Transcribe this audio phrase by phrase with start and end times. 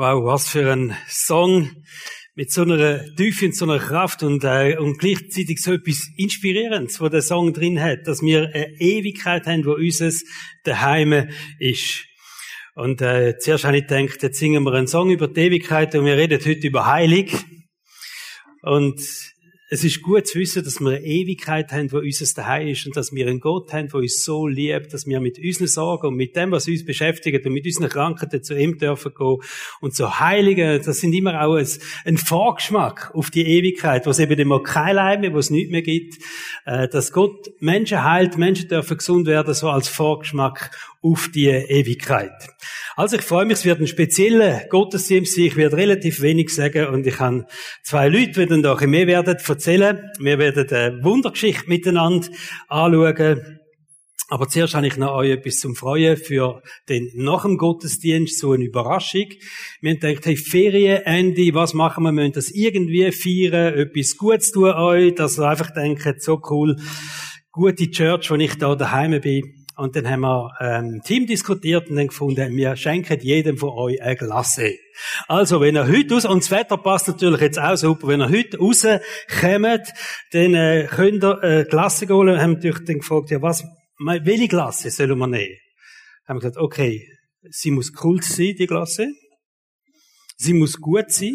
[0.00, 1.68] Wow, was für ein Song
[2.34, 7.02] mit so einer Tiefe und so einer Kraft und, äh, und gleichzeitig so etwas Inspirierendes,
[7.02, 10.24] wo der Song drin hat, dass wir eine Ewigkeit haben, wo unseres
[10.64, 11.28] daheim
[11.58, 12.06] ist.
[12.74, 16.06] Und äh, zuerst habe ich gedacht, jetzt singen wir einen Song über die Ewigkeit und
[16.06, 17.36] wir reden heute über Heilig.
[18.62, 19.02] Und
[19.72, 22.96] es ist gut zu wissen, dass wir eine Ewigkeit haben, wo unser Daheim ist und
[22.96, 26.16] dass wir einen Gott haben, der uns so liebt, dass wir mit unseren Sorgen und
[26.16, 29.36] mit dem, was uns beschäftigt und mit unseren Krankheiten zu ihm dürfen gehen.
[29.80, 31.68] Und so Heiligen, das sind immer auch ein,
[32.04, 35.70] ein Vorgeschmack auf die Ewigkeit, wo es eben immer kein Leid mehr, wo es nichts
[35.70, 36.18] mehr gibt,
[36.66, 42.32] äh, dass Gott Menschen heilt, Menschen dürfen gesund werden, so als Vorgeschmack auf die Ewigkeit.
[42.96, 45.44] Also ich freue mich, es wird ein spezieller Gottesdienst sein.
[45.46, 47.46] Ich werde relativ wenig sagen und ich habe
[47.82, 50.10] zwei Leute, die dann da mehr werden erzählen.
[50.18, 52.28] Wir werden eine Wundergeschichte miteinander
[52.68, 53.60] anschauen.
[54.32, 58.52] Aber zuerst habe ich noch euch etwas zum Freuen für den nach dem Gottesdienst, so
[58.52, 59.26] eine Überraschung.
[59.80, 62.12] Wir haben gedacht, hey, Ferienende, was machen wir?
[62.12, 66.76] Wir müssen das irgendwie feiern, etwas Gutes tun euch, dass ihr einfach denkt, so cool,
[67.50, 69.59] gute Church, wo ich da daheim bin.
[69.80, 73.70] Und dann haben wir ähm, im Team diskutiert und dann gefunden, wir schenken jedem von
[73.70, 74.74] euch eine Glasse.
[75.26, 78.28] Also, wenn ihr heute raus, und das Wetter passt natürlich jetzt auch super, wenn ihr
[78.28, 79.88] heute rauskommt,
[80.32, 82.34] dann äh, könnt ihr äh, Glasse holen.
[82.34, 83.64] Wir haben natürlich dann gefragt, ja, was,
[83.98, 85.56] welche Glasse sollen wir nehmen?
[86.28, 87.08] Haben wir gesagt, okay,
[87.48, 89.08] sie muss cool sein, die Glasse.
[90.36, 91.32] Sie muss gut sein.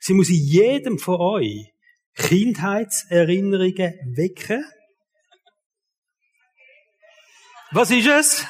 [0.00, 1.72] Sie muss in jedem von euch
[2.14, 4.64] Kindheitserinnerungen wecken.
[7.70, 8.46] Was ist es?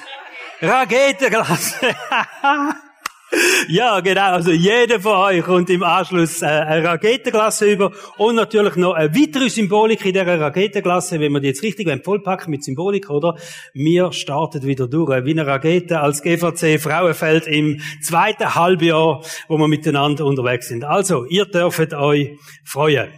[0.61, 1.75] Raketenglas.
[3.69, 4.31] ja, genau.
[4.33, 9.13] Also jeder von euch kommt im Anschluss äh, eine Raketenglasse über und natürlich noch eine
[9.13, 13.35] weitere Symbolik in dieser Raketenglasse, wenn wir die jetzt richtig vollpacken mit Symbolik, oder?
[13.75, 19.67] Wir starten wieder durch, wie eine Rakete als GVC Frauenfeld im zweiten Halbjahr, wo wir
[19.67, 20.85] miteinander unterwegs sind.
[20.85, 23.09] Also, ihr dürft euch freuen.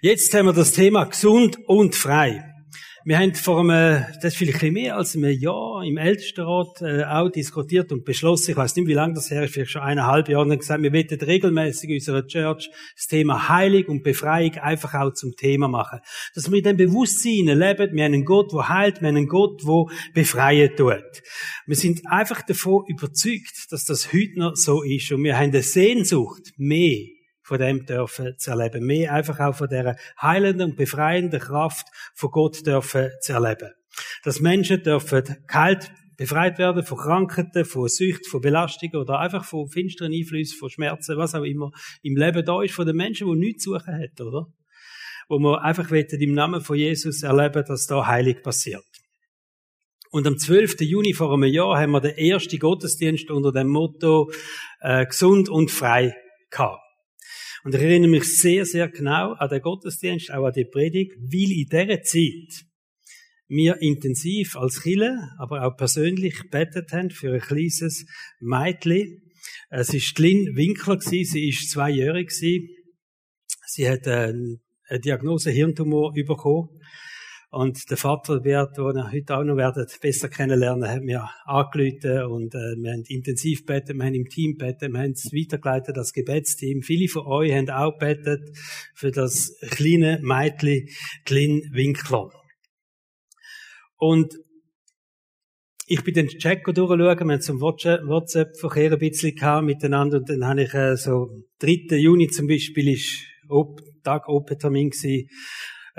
[0.00, 2.49] Jetzt haben wir das Thema gesund und frei.
[3.02, 7.04] Wir haben vor einem, das ist vielleicht ein mehr als einem Jahr im Ältestenrat äh,
[7.04, 10.28] auch diskutiert und beschlossen, ich weiß nicht, wie lange das her ist, vielleicht schon eineinhalb
[10.28, 14.92] Jahre, und gesagt, wir wollen regelmäßig in unserer Church das Thema Heilig und Befreiung einfach
[14.92, 16.00] auch zum Thema machen.
[16.34, 19.28] Dass wir in dem Bewusstsein leben, wir haben einen Gott, der heilt, wir haben einen
[19.28, 21.22] Gott, der befreien tut.
[21.66, 25.62] Wir sind einfach davon überzeugt, dass das heute noch so ist und wir haben eine
[25.62, 27.06] Sehnsucht, mehr
[27.50, 28.86] von dem dürfen zu erleben.
[28.86, 33.72] Mehr einfach auch von der heilenden und befreienden Kraft von Gott dürfen zu erleben.
[34.22, 39.68] Dass Menschen dürfen geheilt, befreit werden von Krankheiten, von Sucht, von Belastungen oder einfach von
[39.68, 41.72] finsteren Einflüssen, von Schmerzen, was auch immer
[42.04, 44.46] im Leben da ist, von den Menschen, die nichts zu suchen hat, oder?
[45.28, 48.84] Wo wir einfach im Namen von Jesus erleben, dass da heilig passiert.
[50.12, 50.82] Und am 12.
[50.82, 54.30] Juni vor einem Jahr haben wir den ersten Gottesdienst unter dem Motto
[54.80, 56.14] äh, gesund und frei
[56.48, 56.89] gehabt.
[57.64, 61.52] Und ich erinnere mich sehr, sehr genau an den Gottesdienst, auch an die Predigt, weil
[61.52, 62.66] in dieser Zeit
[63.48, 68.06] wir intensiv als Chile, aber auch persönlich betet haben für ein kleines
[68.38, 69.22] Mädchen.
[69.70, 72.68] Es ist Lynn Winkler gewesen, sie ist zweijährig gewesen.
[73.66, 74.60] Sie hat eine
[75.04, 76.68] Diagnose Hirntumor bekommen.
[77.52, 82.30] Und der Vater wird, den ihr heute auch noch werdet besser kennenlernen, hat mir angerufen
[82.30, 85.96] und äh, wir haben intensiv betet, wir haben im Team betet, wir haben es weitergeleitet,
[85.96, 86.82] das Gebetsteam.
[86.82, 88.56] Viele von euch haben auch betet
[88.94, 90.86] für das kleine Mädchen,
[91.24, 92.30] Glyn Winkler.
[93.96, 94.32] Und
[95.88, 100.46] ich bin den Check durchschauen, wir haben zum WhatsApp-Verkehr ein bisschen gehabt miteinander und dann
[100.46, 101.96] habe ich äh, so 3.
[101.96, 103.24] Juni zum Beispiel ist
[104.04, 105.28] Tag Open-Termin gewesen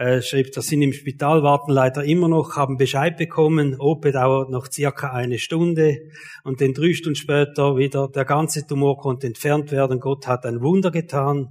[0.01, 4.50] äh, schrieb, dass sind im Spital, warten leider immer noch, haben Bescheid bekommen, OP dauert
[4.50, 6.00] noch circa eine Stunde
[6.44, 10.62] und dann drei Stunden später wieder, der ganze Tumor konnte entfernt werden, Gott hat ein
[10.62, 11.50] Wunder getan.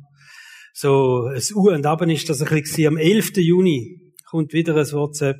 [0.73, 3.37] So, es U und Ab ist das ein bisschen am 11.
[3.37, 5.37] Juni kommt wieder ein WhatsApp,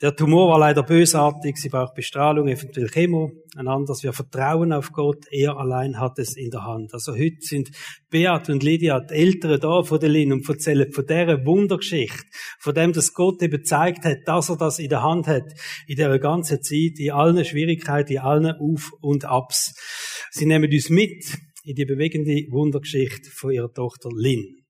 [0.00, 3.32] der Tumor war leider bösartig, sie braucht Bestrahlung, eventuell Chemo.
[3.56, 6.94] Ein anderes, wir vertrauen auf Gott, er allein hat es in der Hand.
[6.94, 7.70] Also heute sind
[8.08, 12.22] Beat und Lydia, die Älteren da von der Lin und erzählen von dieser Wundergeschichte,
[12.60, 15.52] von dem, dass Gott eben gezeigt hat, dass er das in der Hand hat,
[15.88, 19.74] in der ganzen Zeit, in allen Schwierigkeiten, in allen Auf- und Abs.
[20.30, 21.24] Sie nehmen uns mit
[21.64, 24.64] in die bewegende Wundergeschichte von ihrer Tochter Lin.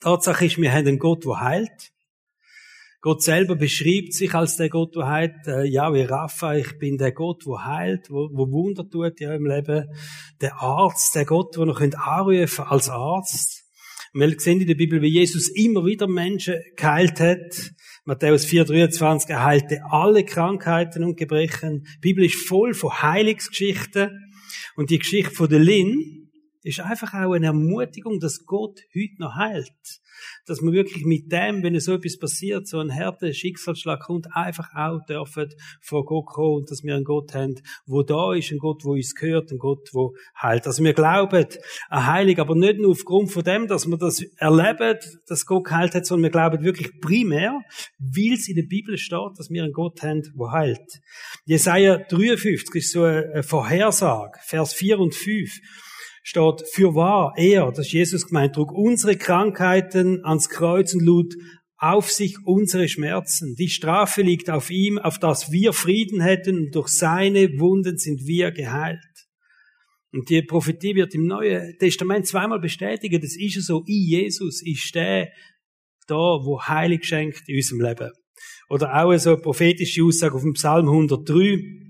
[0.00, 1.93] Tatsache ist, wir haben einen Gott, der heilt.
[3.04, 5.46] Gott selber beschreibt sich als der Gott, der heilt.
[5.46, 9.28] Äh, ja, wie Rapha, ich bin der Gott, der heilt, wo, wo Wunder tut in
[9.28, 9.84] eurem Leben.
[10.40, 13.62] Der Arzt, der Gott, der noch anrufen als Arzt.
[14.14, 17.72] wir sehen in der Bibel, wie Jesus immer wieder Menschen geheilt hat.
[18.06, 21.86] Matthäus 4,23, er heilte alle Krankheiten und Gebrechen.
[21.96, 24.18] Die Bibel ist voll von Heilungsgeschichten.
[24.76, 26.23] Und die Geschichte von der Lynn,
[26.64, 29.70] ist einfach auch eine Ermutigung, dass Gott heute noch heilt.
[30.46, 34.74] Dass man wirklich mit dem, wenn so etwas passiert, so ein härter Schicksalsschlag kommt, einfach
[34.74, 35.52] auch dürfen
[35.82, 38.92] vor Gott kommen und dass wir einen Gott haben, wo da ist, ein Gott, wo
[38.92, 40.66] uns gehört, ein Gott, wo heilt.
[40.66, 41.46] Also wir glauben
[41.90, 45.94] an Heilig, aber nicht nur aufgrund von dem, dass wir das erleben, dass Gott geheilt
[45.94, 47.60] hat, sondern wir glauben wirklich primär,
[47.98, 51.00] weil es in der Bibel steht, dass wir einen Gott haben, wo heilt.
[51.44, 55.50] Jesaja 53 ist so eine Vorhersage, Vers 4 und 5
[56.24, 61.34] steht, für wahr, er, das ist Jesus gemeint, trug unsere Krankheiten ans Kreuz und lud
[61.76, 63.54] auf sich unsere Schmerzen.
[63.56, 68.26] Die Strafe liegt auf ihm, auf das wir Frieden hätten und durch seine Wunden sind
[68.26, 68.98] wir geheilt.
[70.12, 73.22] Und die Prophetie wird im Neuen Testament zweimal bestätigt.
[73.22, 75.28] Das ist so, in Jesus ist der
[76.06, 78.10] da, wo Heilig schenkt in unserem Leben.
[78.70, 81.83] Oder auch so eine prophetische Aussage auf dem Psalm 103.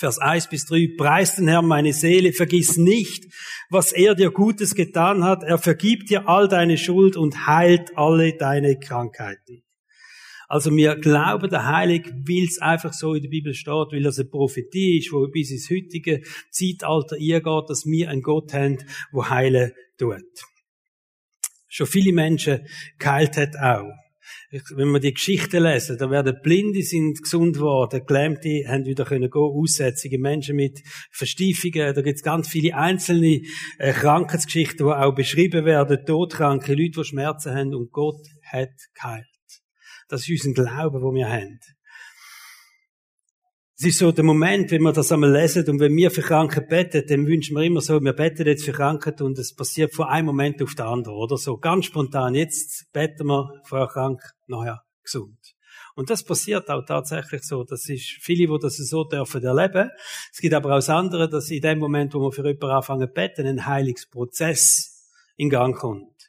[0.00, 3.26] Vers 1 bis 3, preis den Herrn meine Seele, vergiss nicht,
[3.68, 5.42] was er dir Gutes getan hat.
[5.42, 9.62] Er vergibt dir all deine Schuld und heilt alle deine Krankheiten.
[10.48, 14.18] Also wir glauben, der Heilig will es einfach so in der Bibel steht, weil das
[14.18, 18.78] eine Prophetie ist, wo bis ins heutige Zeitalter ihr geht, dass wir einen Gott haben,
[19.12, 20.24] wo heilen tut.
[21.68, 22.66] Schon viele Menschen
[22.98, 23.92] geheilt hat auch
[24.50, 29.30] wenn wir die Geschichten lesen, da werden Blinde sind gesund worden, Gelähmte haben wieder können
[29.30, 30.80] gehen, Aussätzige, Menschen mit
[31.12, 33.42] Verstiefungen, da gibt es ganz viele einzelne
[33.78, 39.26] äh, Krankheitsgeschichten, die auch beschrieben werden, todkranke Leute, die Schmerzen haben und Gott hat geheilt.
[40.08, 41.60] Das ist unser Glaube, wo wir haben.
[43.82, 46.60] Es ist so der Moment, wenn wir das einmal lesen und wenn wir für Kranke
[46.60, 50.06] beten, dann wünschen wir immer so, wir beten jetzt für Kranke und es passiert von
[50.06, 51.56] einem Moment auf den anderen, oder so.
[51.56, 52.34] Ganz spontan.
[52.34, 54.20] Jetzt beten wir vorher krank,
[54.50, 55.38] nachher gesund.
[55.94, 57.64] Und das passiert auch tatsächlich so.
[57.64, 59.90] Das ist viele, die das so dürfen erleben.
[60.32, 63.14] Es gibt aber auch andere, dass in dem Moment, wo wir für jemanden anfangen zu
[63.14, 66.20] beten, ein Heilungsprozess in Gang kommt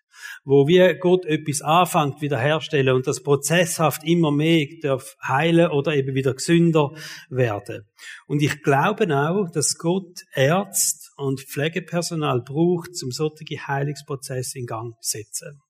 [0.44, 6.16] wo wir Gott etwas anfängt wiederherstellen und das prozesshaft immer mehr darf heilen oder eben
[6.16, 6.92] wieder gesünder
[7.30, 7.88] werden.
[8.28, 14.96] Und ich glaube auch, dass Gott Ärzte und Pflegepersonal braucht, um solche Heilungsprozesse in Gang
[15.02, 15.62] zu setzen.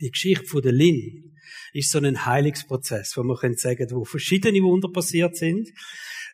[0.00, 1.36] Die Geschichte von der Lin
[1.72, 5.68] ist so ein Heilungsprozess, wo man sagen kann, wo verschiedene Wunder passiert sind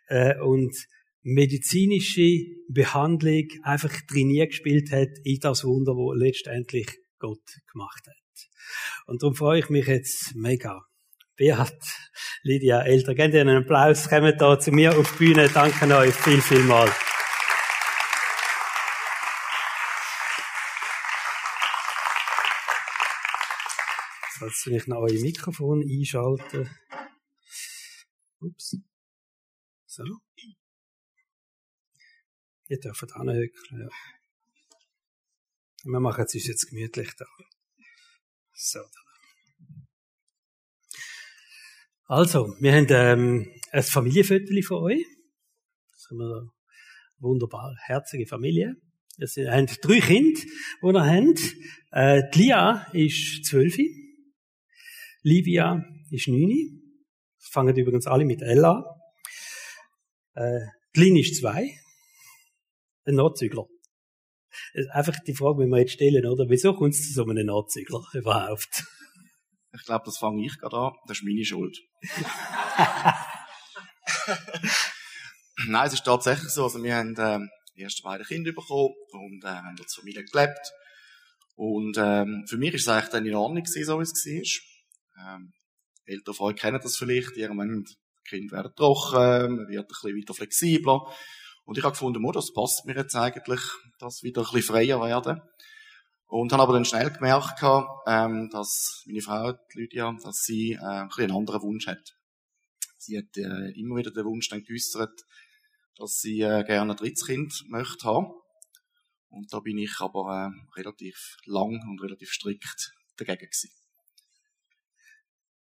[0.09, 0.75] äh, und
[1.23, 6.89] medizinische Behandlung einfach trainiert gespielt hat in das Wunder, wo letztendlich
[7.19, 7.43] Gott
[7.73, 8.17] gemacht hat.
[9.07, 10.83] Und darum freue ich mich jetzt mega.
[11.37, 11.79] Beat,
[12.43, 15.49] Lydia, Eltern, gebt ihnen einen Applaus, kommt da zu mir auf die Bühne.
[15.49, 16.91] Danke euch viel, viel mal.
[24.45, 26.69] Jetzt will ich noch euer Mikrofon einschalten.
[28.41, 28.77] Ups.
[29.87, 30.03] So.
[32.69, 33.89] Ihr dürft anhöckeln, ja.
[35.85, 37.27] Wir machen es uns jetzt gemütlich da.
[38.53, 38.81] So.
[42.07, 45.05] Also, wir haben ähm, ein Familienfoto von euch.
[45.93, 46.53] Das haben wir
[47.19, 48.75] wunderbar herzige Familie.
[49.19, 51.35] Wir haben drei Kinder, die wir haben.
[51.93, 53.77] Äh, die Lia ist zwölf.
[55.23, 56.81] Livia ist neun.
[57.39, 58.85] Fangen übrigens alle mit L an.
[60.35, 60.61] Äh,
[60.95, 61.79] die Lin ist zwei.
[63.05, 63.67] Ein Notzügler.
[64.91, 66.49] Einfach die Frage, die wir jetzt stellen, oder?
[66.49, 68.85] Wieso kommt es zu so einem Nachzügler überhaupt?
[69.75, 70.93] Ich glaube, das fange ich gerade an.
[71.07, 71.79] Das ist meine Schuld.
[75.67, 76.65] Nein, es ist tatsächlich so.
[76.65, 80.73] Also wir haben ähm, die ersten beiden Kinder bekommen und äh, haben als Familie gelebt.
[81.55, 84.72] Und ähm, für mich ist es eigentlich dann in Ordnung gewesen, so wie es war.
[85.27, 85.53] Ähm,
[86.05, 87.37] Eltern von euch kennen das vielleicht.
[87.37, 87.85] Irgendwann
[88.29, 91.01] Kinder werden trocken, man wird ein bisschen weiter flexibler.
[91.65, 93.61] Und ich habe gefunden, oh, das passt mir jetzt eigentlich,
[93.99, 95.41] das wieder ein bisschen freier werden.
[96.27, 97.63] Und habe aber dann schnell gemerkt,
[98.07, 102.17] ähm, dass meine Frau, Lydia, dass sie äh, ein bisschen einen anderen Wunsch hat.
[102.97, 105.13] Sie hat äh, immer wieder den Wunsch dann geäußert,
[105.97, 108.33] dass sie äh, gerne ein drittes Kind möchte haben.
[109.29, 113.82] Und da bin ich aber äh, relativ lang und relativ strikt dagegen gewesen.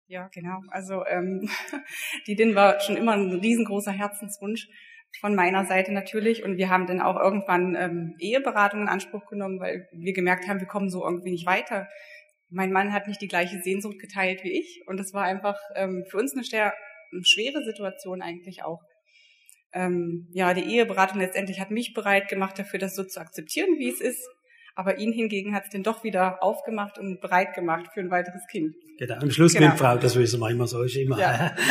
[0.08, 0.62] Ja, genau.
[0.70, 1.50] Also ähm,
[2.28, 4.68] die Din war schon immer ein riesengroßer Herzenswunsch
[5.20, 6.44] von meiner Seite natürlich.
[6.44, 10.60] Und wir haben dann auch irgendwann ähm, Eheberatung in Anspruch genommen, weil wir gemerkt haben,
[10.60, 11.88] wir kommen so irgendwie nicht weiter.
[12.50, 14.84] Mein Mann hat nicht die gleiche Sehnsucht geteilt wie ich.
[14.88, 16.44] Und das war einfach ähm, für uns eine,
[17.12, 18.82] eine schwere Situation eigentlich auch.
[19.74, 23.90] Ähm, ja, die Eheberatung letztendlich hat mich bereit gemacht dafür, das so zu akzeptieren, wie
[23.90, 24.26] es ist.
[24.78, 28.46] Aber ihn hingegen hat es dann doch wieder aufgemacht und bereit gemacht für ein weiteres
[28.48, 28.76] Kind.
[29.00, 29.70] Genau, am Schluss genau.
[29.70, 31.18] mit Frau, das wissen wir immer so, ist immer.
[31.18, 31.56] Ja.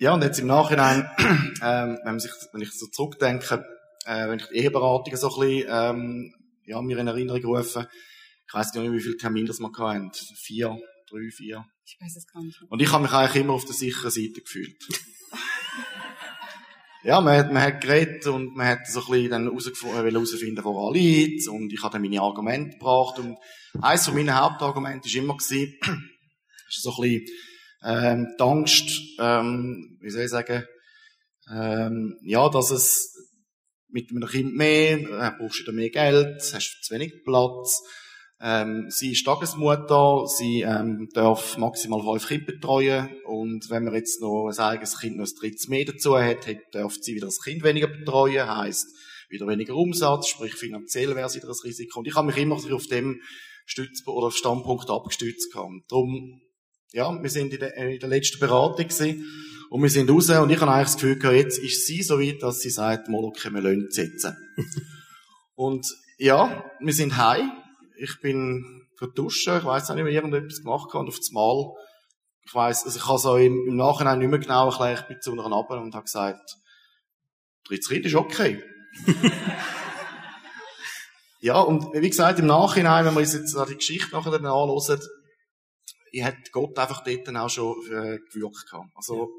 [0.00, 3.66] Ja, und jetzt im Nachhinein, ähm, wenn, man sich, wenn ich so zurückdenke,
[4.04, 6.34] äh, wenn ich die Eheberatungen so ein bisschen, ähm,
[6.66, 7.88] ja, mir in Erinnerung rufe,
[8.46, 10.12] ich weiss gar nicht, wie viele Termine das wir hatten.
[10.12, 10.78] Vier,
[11.10, 11.64] drei, vier.
[11.84, 12.62] Ich weiß es gar nicht.
[12.68, 14.86] Und ich habe mich eigentlich immer auf der sicheren Seite gefühlt.
[17.08, 20.92] Ja, man hat, man hat geredet und man hat so ein bisschen dann herausfinden, woran
[20.92, 21.48] liegt.
[21.48, 23.18] Und ich habe dann meine Argumente gebracht.
[23.18, 23.38] Und
[23.80, 25.74] eines von meinen Hauptargumenten war immer, gewesen,
[26.68, 27.26] ist so ein bisschen,
[27.82, 30.64] ähm, die Angst, ähm, wie soll ich sagen,
[31.50, 33.10] ähm, ja, dass es
[33.88, 37.84] mit einem Kind mehr, äh, brauchst du mehr Geld, hast zu wenig Platz,
[38.40, 44.20] ähm, sie ist Tagesmutter, sie ähm, darf maximal fünf Kinder betreuen und wenn man jetzt
[44.20, 47.42] noch ein eigenes Kind noch ein drittes mehr dazu hat, hat darf sie wieder das
[47.42, 48.86] Kind weniger betreuen, heisst
[49.28, 51.98] wieder weniger Umsatz, sprich finanziell wäre es wieder ein Risiko.
[51.98, 53.20] Und ich habe mich immer auf dem
[53.66, 55.70] Stütz oder Standpunkt abgestützt gehabt.
[55.88, 56.40] Darum,
[56.92, 59.26] ja, wir sind in der, in der letzten Beratung gewesen,
[59.70, 62.18] und wir sind raus und ich habe eigentlich das Gefühl gehabt, jetzt ist sie so
[62.18, 64.34] weit, dass sie sagt, mal okay, wir lassen setzen.
[65.54, 67.52] und ja, wir sind heim
[67.98, 71.72] ich bin verduschen, ich weiß nicht mehr, irgendetwas gemacht und auf das Mal,
[72.44, 75.20] ich weiß, also ich habe so im, im Nachhinein nicht mehr genau erklärt, ich bin
[75.20, 76.56] zu einer runter und habe gesagt,
[77.68, 78.62] Kind ist okay.
[81.40, 85.00] ja, und wie gesagt, im Nachhinein, wenn wir uns jetzt die Geschichte nachher dann anhören,
[86.10, 88.88] ich hat Gott einfach dort auch schon äh, gewirkt gehabt.
[88.94, 89.30] Also,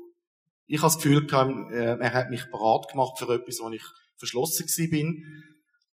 [0.68, 3.84] ich habe das Gefühl gehabt, äh, er hat mich bereit gemacht für etwas, wo ich
[4.18, 5.49] verschlossen gewesen bin.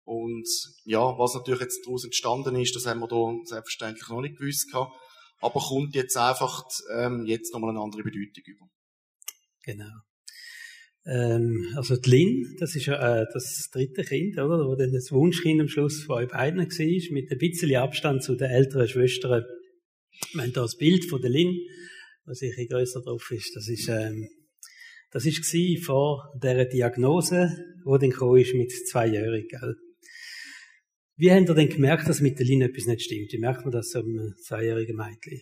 [0.06, 0.48] Und
[0.86, 4.72] ja, was natürlich jetzt daraus entstanden ist, das haben wir da selbstverständlich noch nicht gewusst
[4.72, 4.94] gehabt.
[5.42, 6.64] Aber kommt jetzt einfach
[6.96, 8.66] ähm, jetzt nochmal eine andere Bedeutung über.
[9.64, 9.92] Genau.
[11.08, 14.66] Ähm, also die Lynn, das ist ja äh, das dritte Kind, oder?
[14.66, 18.36] Wo dann das Wunschkind am Schluss von euch beiden war, mit ein bisschen Abstand zu
[18.36, 19.44] den älteren Schwestern.
[20.34, 21.60] Wir haben hier das Bild von der Lynn,
[22.26, 23.56] was sicher grösser drauf ist.
[23.56, 24.30] Das ist, ähm,
[25.12, 25.46] das ist
[25.84, 27.50] vor der Diagnose,
[27.86, 29.76] die dann kam, ist mit zweijährig, gell?
[31.18, 33.32] Wie habt ihr denn gemerkt, dass mit der Lin etwas nicht stimmt?
[33.32, 35.42] Wie merkt man das so einem zweijährigen Mädchen?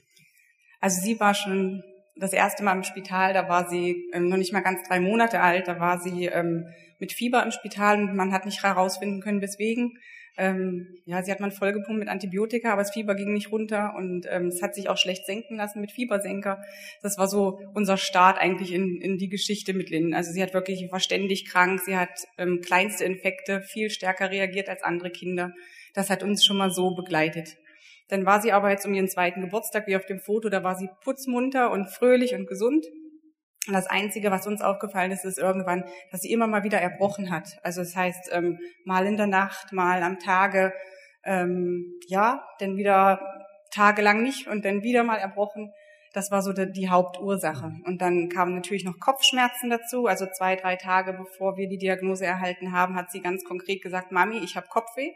[0.80, 1.82] Also sie war schon
[2.16, 5.40] das erste Mal im Spital, da war sie ähm, noch nicht mal ganz drei Monate
[5.42, 6.68] alt, da war sie ähm,
[7.00, 9.98] mit Fieber im Spital und man hat nicht herausfinden können, weswegen.
[10.36, 14.26] Ähm, ja, sie hat man vollgepumpt mit Antibiotika, aber das Fieber ging nicht runter und
[14.30, 16.64] ähm, es hat sich auch schlecht senken lassen mit Fiebersenker.
[17.04, 20.16] Das war so unser Start eigentlich in, in die Geschichte mit Lynn.
[20.16, 24.70] Also sie hat wirklich, war ständig krank, sie hat ähm, kleinste Infekte viel stärker reagiert
[24.70, 25.54] als andere Kinder.
[25.94, 27.58] Das hat uns schon mal so begleitet.
[28.08, 30.76] Dann war sie aber jetzt um ihren zweiten Geburtstag, wie auf dem Foto, da war
[30.76, 32.86] sie putzmunter und fröhlich und gesund.
[33.68, 37.32] Und das Einzige, was uns aufgefallen ist, ist irgendwann, dass sie immer mal wieder erbrochen
[37.32, 37.60] hat.
[37.64, 40.74] Also das heißt, ähm, mal in der Nacht, mal am Tage,
[41.24, 43.22] ähm, ja, dann wieder
[43.72, 45.72] tagelang nicht und dann wieder mal erbrochen.
[46.14, 47.72] Das war so die, die Hauptursache.
[47.86, 50.06] Und dann kamen natürlich noch Kopfschmerzen dazu.
[50.06, 54.12] Also zwei, drei Tage bevor wir die Diagnose erhalten haben, hat sie ganz konkret gesagt,
[54.12, 55.12] Mami, ich habe Kopfweh.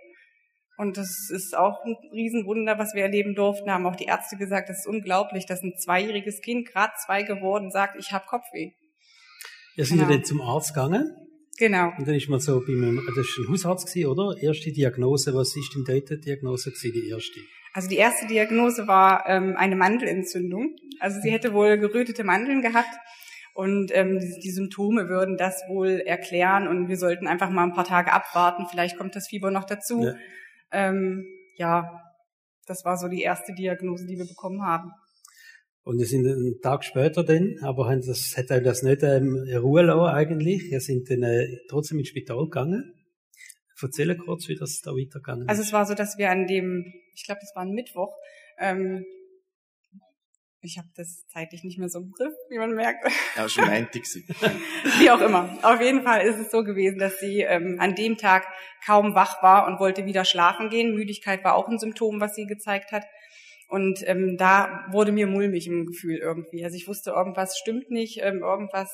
[0.78, 3.72] Und das ist auch ein Riesenwunder, was wir erleben durften.
[3.72, 7.72] Haben auch die Ärzte gesagt, das ist unglaublich, dass ein zweijähriges Kind, gerade zwei geworden,
[7.72, 8.72] sagt, ich habe Kopfweh.
[9.76, 10.10] Ja, sind genau.
[10.10, 11.16] ja dann zum Arzt gegangen.
[11.58, 11.92] Genau.
[11.98, 14.36] Und dann ist man so beim, das ist ein Hausarzt gewesen, oder?
[14.40, 17.40] Erste Diagnose, was ist denn dort die Diagnose gewesen, die erste?
[17.74, 20.76] Also die erste Diagnose war ähm, eine Mandelentzündung.
[21.00, 22.96] Also sie hätte wohl gerötete Mandeln gehabt.
[23.56, 27.74] Und ähm, die, die Symptome würden das wohl erklären und wir sollten einfach mal ein
[27.74, 28.68] paar Tage abwarten.
[28.70, 30.04] Vielleicht kommt das Fieber noch dazu.
[30.04, 30.14] Ja.
[30.72, 32.02] Ähm, ja,
[32.66, 34.92] das war so die erste Diagnose, die wir bekommen haben.
[35.84, 39.46] Und wir sind einen Tag später dann, aber haben das, hat euch das nicht ähm,
[39.48, 40.70] in Ruhe lassen eigentlich.
[40.70, 42.94] Wir sind dann äh, trotzdem ins Spital gegangen.
[43.82, 45.50] Erzähl kurz, wie das da weitergegangen ist.
[45.50, 48.14] Also es war so, dass wir an dem, ich glaube, das war ein Mittwoch,
[48.60, 49.06] ähm,
[50.62, 53.06] ich habe das zeitlich nicht mehr so im Griff, wie man merkt.
[53.36, 54.04] Ja, schon Montag
[55.00, 55.58] Wie auch immer.
[55.62, 58.48] Auf jeden Fall ist es so gewesen, dass sie ähm, an dem Tag
[58.86, 60.96] kaum wach war und wollte wieder schlafen gehen.
[60.96, 63.06] Müdigkeit war auch ein Symptom, was sie gezeigt hat.
[63.70, 66.64] Und ähm, da wurde mir mulmig im Gefühl irgendwie.
[66.64, 68.90] Also ich wusste, irgendwas stimmt nicht, ähm, irgendwas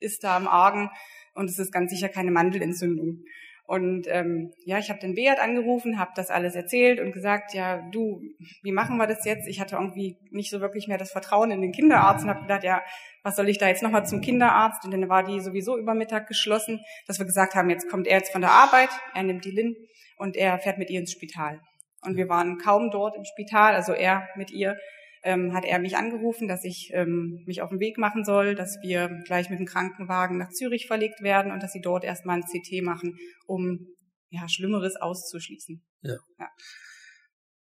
[0.00, 0.90] ist da am Argen
[1.34, 3.24] und es ist ganz sicher keine Mandelentzündung.
[3.68, 7.82] Und ähm, ja, ich habe den Beat angerufen, habe das alles erzählt und gesagt, ja,
[7.92, 8.22] du,
[8.62, 9.46] wie machen wir das jetzt?
[9.46, 12.64] Ich hatte irgendwie nicht so wirklich mehr das Vertrauen in den Kinderarzt und habe gedacht,
[12.64, 12.80] ja,
[13.22, 14.86] was soll ich da jetzt nochmal zum Kinderarzt?
[14.86, 18.16] Und dann war die sowieso über Mittag geschlossen, dass wir gesagt haben, jetzt kommt er
[18.16, 19.76] jetzt von der Arbeit, er nimmt die Lin
[20.16, 21.60] und er fährt mit ihr ins Spital.
[22.06, 24.78] Und wir waren kaum dort im Spital, also er mit ihr
[25.22, 28.78] ähm, hat er mich angerufen, dass ich ähm, mich auf den Weg machen soll, dass
[28.82, 32.44] wir gleich mit dem Krankenwagen nach Zürich verlegt werden und dass sie dort erstmal ein
[32.44, 33.86] CT machen, um
[34.30, 35.82] ja, Schlimmeres auszuschließen.
[36.02, 36.16] Ja.
[36.38, 36.48] ja.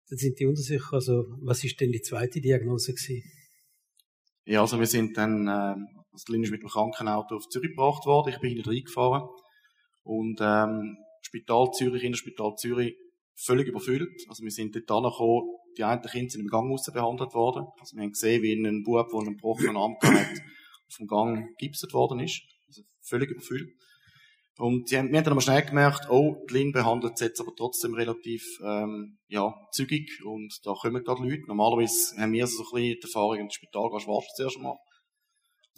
[0.09, 3.23] Dann sind die sich, also was ist denn die zweite Diagnose gewesen?
[4.45, 5.75] Ja, also wir sind dann äh,
[6.29, 8.31] Lin ist mit dem Krankenauto auf Zürich gebracht worden.
[8.31, 9.29] Ich bin hinten reingefahren.
[10.03, 12.97] Und, ähm, Spital Zürich, Innerspital Zürich,
[13.35, 14.11] völlig überfüllt.
[14.29, 15.49] Also, wir sind dort angekommen.
[15.77, 17.67] Die einen Kinder sind im Gang raus behandelt worden.
[17.81, 20.41] Also, wir haben gesehen, wie ein Bub, der einen gebrochenen Arm hat,
[20.89, 22.43] auf dem Gang gipset worden ist.
[22.67, 23.71] Also, völlig überfüllt.
[24.59, 27.41] Und die haben, wir haben dann aber schnell gemerkt, oh, die Lin behandelt es jetzt
[27.41, 31.47] aber trotzdem relativ, ähm, ja, zügig und da kommen gerade Leute.
[31.47, 34.77] Normalerweise haben wir so ein bisschen die Erfahrung, ins Spital gehst, wartest zuerst mal.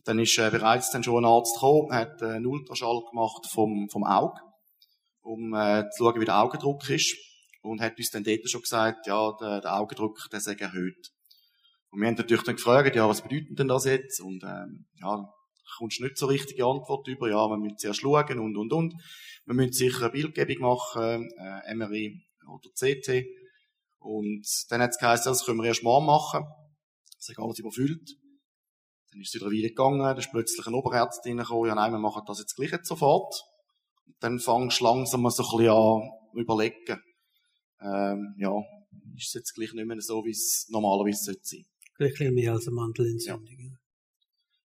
[0.05, 3.89] Dann ist äh, bereits dann schon ein Arzt gekommen, hat äh, einen Ultraschall gemacht vom,
[3.91, 4.41] vom Auge,
[5.23, 7.17] um äh, zu schauen, wie der Augendruck ist.
[7.65, 11.11] Und hat uns dann dort schon gesagt, ja, der, der Augendruck, der sei erhöht.
[11.91, 14.21] Und wir haben natürlich dann gefragt, ja, was bedeutet denn das jetzt?
[14.21, 15.25] Und ähm, ja,
[15.79, 18.95] kommst nicht so richtige Antwort über, ja, wir müssen zuerst schauen und, und, und.
[19.47, 23.25] Wir müssen sicher eine Bildgebung machen, äh, MRI oder CT.
[23.99, 26.45] Und dann hat es geheißen, das können wir erst morgen machen.
[27.17, 28.11] Das ist alles überfüllt.
[29.11, 31.99] Dann ist es wieder wieder gegangen, da ist plötzlich ein Oberarzt reingekommen, ja nein, wir
[31.99, 33.33] machen das jetzt gleich jetzt sofort.
[34.07, 37.01] Und dann fangst du langsam so ein bisschen an überlegen,
[37.85, 38.53] ähm, ja,
[39.17, 41.65] ist es jetzt gleich nicht mehr so, wie es normalerweise sollte sein.
[41.97, 43.59] Gleich mehr als eine Mandelentzündung.
[43.59, 43.79] Ja.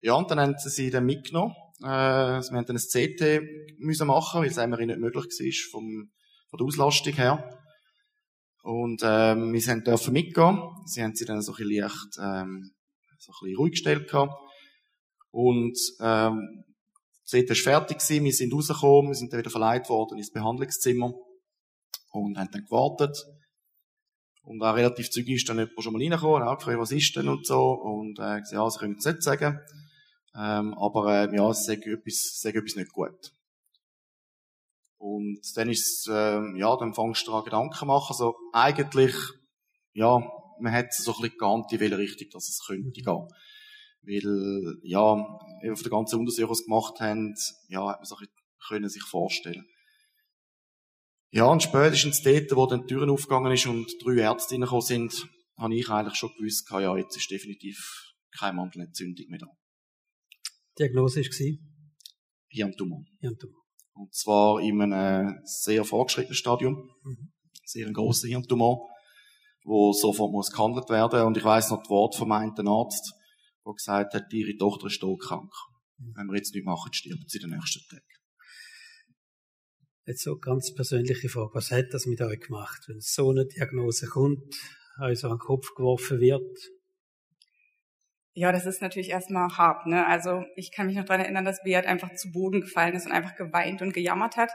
[0.04, 1.54] Ja, und dann haben sie sie dann mitgenommen.
[1.80, 6.10] Äh, wir haben dann ein CT müssen machen, weil es einfach nicht möglich war vom,
[6.50, 7.60] von der Auslastung her.
[8.64, 10.58] Und ähm, wir dürfen mitgehen.
[10.86, 12.72] Sie haben sie dann so ein bisschen leicht, ähm,
[13.18, 14.34] so ein bisschen ruhig gestellt gehabt.
[15.30, 16.64] Und ähm,
[17.24, 20.32] das CT war fertig gewesen, wir sind rausgekommen, wir sind dann wieder verleiht worden ins
[20.32, 21.14] Behandlungszimmer
[22.12, 23.16] und haben dann gewartet.
[24.44, 27.28] Und auch relativ zügig ist dann jemand schon mal reingekommen, auch gefragt, was ist denn
[27.28, 27.72] und so.
[27.72, 29.60] Und äh, gesagt, ja, sie können es nicht sagen.
[30.34, 33.32] Ähm, aber äh, ja, es sagt etwas, sagt etwas nicht gut.
[34.98, 38.10] Und dann ist ähm, ja, dann fangst du daran Gedanken machen.
[38.10, 39.14] Also eigentlich,
[39.92, 40.22] ja,
[40.60, 43.28] man hat so ein bisschen geahnt, in welche Richtung dass es könnte gehen.
[44.04, 47.34] Weil, ja, auf der ganzen Untersuchung, sie gemacht haben,
[47.68, 48.28] ja, hat man sich
[48.68, 49.66] können sich vorstellen.
[51.34, 55.26] Ja, und spätestens dort, wo dann die Türen aufgegangen ist und drei Ärzte reingekommen sind,
[55.56, 57.78] habe ich eigentlich schon gewusst, ja, jetzt ist definitiv
[58.38, 59.46] keine Mandelentzündung mehr da.
[60.78, 61.58] Diagnose war?
[62.48, 63.04] Hirntumor.
[63.20, 63.62] Hirntumor.
[63.94, 66.90] Und zwar in einem sehr fortgeschrittenen Stadium.
[67.02, 67.32] Mhm.
[67.64, 68.90] Sehr ein grosser Hirntumor,
[69.64, 71.22] wo sofort muss gehandelt werden.
[71.22, 73.14] Und ich weiss noch das Wort vom einen Arzt,
[73.64, 75.50] der gesagt hat, ihre Tochter ist todkrank.
[75.96, 76.12] Mhm.
[76.14, 78.02] Wenn wir jetzt nicht machen, stirbt sie den nächsten Tag.
[80.04, 81.54] Jetzt so ganz persönliche Frage.
[81.54, 84.56] Was hat das mit euch gemacht, wenn so eine Diagnose kommt,
[85.00, 86.58] euch so an den Kopf geworfen wird?
[88.34, 89.86] Ja, das ist natürlich erstmal hart.
[89.86, 90.04] Ne?
[90.04, 93.12] Also ich kann mich noch daran erinnern, dass Beat einfach zu Boden gefallen ist und
[93.12, 94.50] einfach geweint und gejammert hat.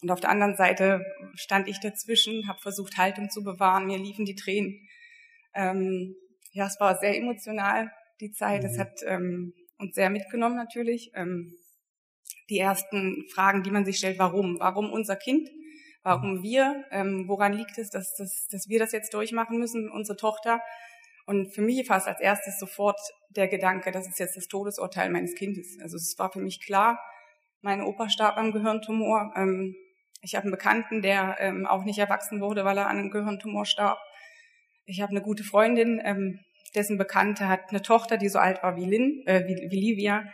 [0.00, 4.24] Und auf der anderen Seite stand ich dazwischen, habe versucht, Haltung zu bewahren, mir liefen
[4.24, 4.88] die Tränen.
[5.54, 6.14] Ähm,
[6.52, 7.90] ja, es war sehr emotional,
[8.20, 8.64] die Zeit.
[8.64, 8.80] Es mhm.
[8.80, 11.10] hat ähm, uns sehr mitgenommen natürlich.
[11.14, 11.52] Ähm,
[12.48, 14.58] die ersten Fragen, die man sich stellt, warum?
[14.58, 15.48] Warum unser Kind?
[16.02, 16.42] Warum mhm.
[16.42, 16.84] wir?
[16.90, 20.60] Ähm, woran liegt es, dass, dass, dass wir das jetzt durchmachen müssen, unsere Tochter?
[21.26, 22.98] Und für mich es als erstes sofort
[23.30, 25.78] der Gedanke, das ist jetzt das Todesurteil meines Kindes.
[25.80, 26.98] Also es war für mich klar,
[27.62, 29.32] mein Opa starb am Gehirntumor.
[29.36, 29.76] Ähm,
[30.22, 33.64] ich habe einen Bekannten, der ähm, auch nicht erwachsen wurde, weil er an einem Gehirntumor
[33.64, 33.98] starb.
[34.86, 36.40] Ich habe eine gute Freundin, ähm,
[36.74, 40.24] dessen Bekannte hat eine Tochter, die so alt war wie Lynn, äh, wie, wie Livia.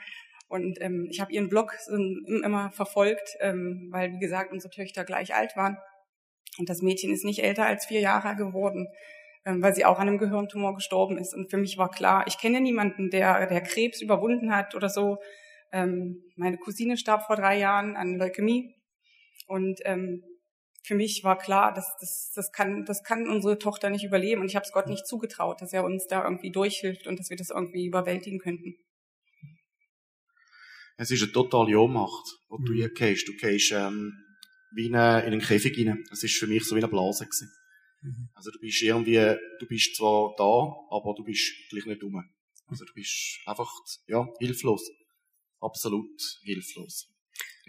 [0.49, 5.35] Und ähm, ich habe ihren Blog immer verfolgt, ähm, weil, wie gesagt, unsere Töchter gleich
[5.35, 5.77] alt waren.
[6.59, 8.89] Und das Mädchen ist nicht älter als vier Jahre geworden,
[9.45, 11.35] ähm, weil sie auch an einem Gehirntumor gestorben ist.
[11.35, 15.19] Und für mich war klar, ich kenne niemanden, der, der Krebs überwunden hat oder so.
[15.73, 18.75] Ähm, meine Cousine starb vor drei Jahren an Leukämie.
[19.49, 20.23] Und ähm,
[20.85, 24.43] für mich war klar, dass das, das, kann, das kann unsere Tochter nicht überleben.
[24.43, 27.31] Und ich habe es Gott nicht zugetraut, dass er uns da irgendwie durchhilft und dass
[27.31, 28.77] wir das irgendwie überwältigen könnten.
[30.97, 32.77] Es ist eine totale Ohnmacht, die du mhm.
[32.77, 33.29] hier gehst.
[33.29, 34.13] Du gehst ähm,
[34.75, 36.05] wie in, eine, in einen Käfig rein.
[36.11, 37.51] Es ist für mich so wie eine Blase gewesen.
[38.03, 38.29] Mhm.
[38.35, 42.23] Also du bist irgendwie, du bist zwar da, aber du bist gleich nicht dumm.
[42.67, 43.71] Also du bist einfach,
[44.09, 44.89] ja, hilflos.
[45.61, 47.09] Absolut hilflos.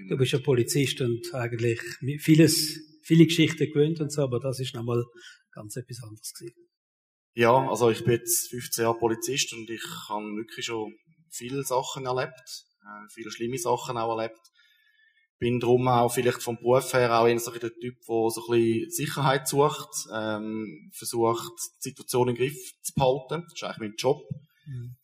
[0.09, 1.79] Du bist ja Polizist und eigentlich
[2.19, 5.03] vieles, viele Geschichten gewöhnt und so, aber das ist nochmal
[5.51, 6.67] ganz etwas anderes gewesen.
[7.33, 10.93] Ja, also ich bin jetzt 15 Jahre Polizist und ich habe wirklich schon
[11.29, 14.39] viele Sachen erlebt äh, viele schlimme Sachen auch erlebt.
[15.39, 18.59] Bin drum auch vielleicht vom Beruf her auch eher so der Typ, der so ein
[18.59, 23.43] bisschen Sicherheit sucht, ähm, versucht, die Situation im Griff zu behalten.
[23.43, 24.23] Das ist eigentlich mein Job.
[24.65, 24.95] Mhm.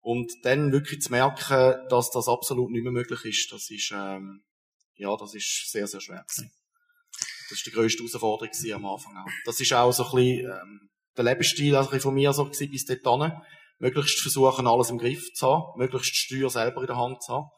[0.00, 4.42] Und dann wirklich zu merken, dass das absolut nicht mehr möglich ist, das ist, ähm,
[4.94, 6.50] ja, das ist sehr, sehr schwer gewesen.
[7.48, 9.30] Das ist die grösste Herausforderung am Anfang auch.
[9.44, 12.86] Das ist auch so ein bisschen, ähm, der Lebensstil also von mir so gewesen bis
[12.86, 13.32] dahin.
[13.82, 17.32] Möglichst versuchen, alles im Griff zu haben, möglichst die Steuer selber in der Hand zu
[17.32, 17.48] haben.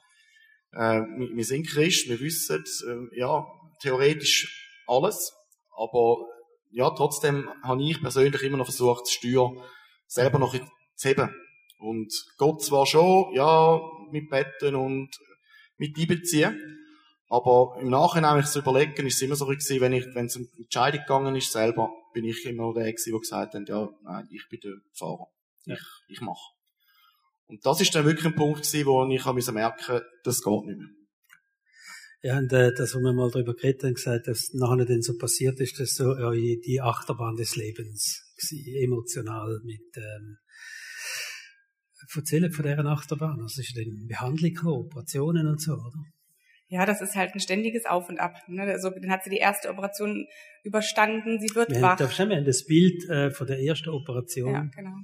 [0.72, 3.46] Äh, wir, sind Christ, wir wissen, äh, ja,
[3.82, 5.32] theoretisch alles,
[5.76, 6.24] aber
[6.70, 9.52] ja, trotzdem habe ich persönlich immer noch versucht, die Steuer
[10.06, 10.54] selber noch
[10.96, 11.30] zu heben.
[11.78, 13.78] Und Gott zwar schon, ja,
[14.10, 15.10] mit Betten und
[15.76, 16.58] mit einbeziehen,
[17.28, 20.26] aber im Nachhinein, wenn ich es überlegen, ist es immer so gewesen, wenn ich, wenn
[20.26, 23.88] es um die Entscheidung gegangen ist, selber, bin ich immer der der gesagt hat, ja,
[24.02, 25.26] nein, ich bin der Fahrer.
[25.66, 26.52] Ich, ich mache.
[27.46, 30.78] Und das ist dann wirklich ein Punkt gewesen, wo ich habe merken, das geht nicht
[30.78, 30.88] mehr.
[32.22, 35.18] Ja, und äh, das, wo wir mal darüber geredet haben, gesagt, dass nachher dann so
[35.18, 40.38] passiert ist, dass so ja, die Achterbahn des Lebens gewesen, emotional mit ähm,
[42.16, 43.40] Erzählen von dieser Achterbahn.
[43.42, 46.02] Also ist dann Behandlung, Operationen und so, oder?
[46.68, 48.36] Ja, das ist halt ein ständiges Auf und Ab.
[48.48, 48.62] Ne?
[48.62, 50.26] Also, dann hat sie die erste Operation
[50.62, 52.00] überstanden, sie wird wir wach.
[52.00, 54.52] Haben, wir haben das Bild äh, von der ersten Operation.
[54.52, 54.96] Ja, genau.